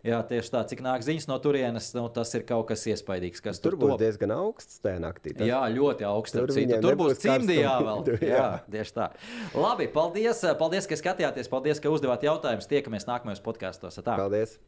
[0.04, 3.40] Jā, tieši tā, cik nāk ziņas no turienes, nu, tas ir kaut kas iespaidīgs.
[3.44, 4.04] Kas tur, tur būs top.
[4.04, 5.32] diezgan augsts tajā naktī.
[5.32, 5.48] Tas...
[5.48, 6.36] Jā, ļoti augsts.
[6.36, 6.52] Tur,
[6.84, 8.06] tur būs cimdijā vēl.
[8.20, 8.36] jā.
[8.36, 9.10] jā, tieši tā.
[9.56, 12.68] Labi, paldies, paldies, ka skatījāties, paldies, ka uzdevāt jautājumus.
[12.70, 14.02] Tiekamies nākamajos podkāstos.
[14.04, 14.58] Paldies!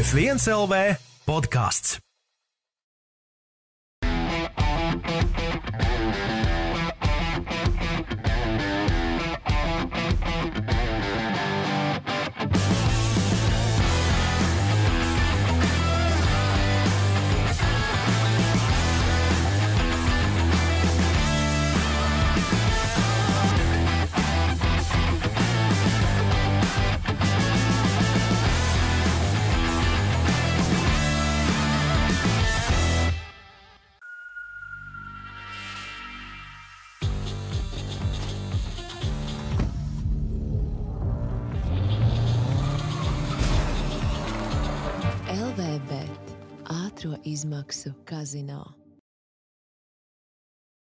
[0.00, 0.96] F1 LV
[1.28, 2.09] podkāsts.
[47.60, 48.79] Maksu Casino.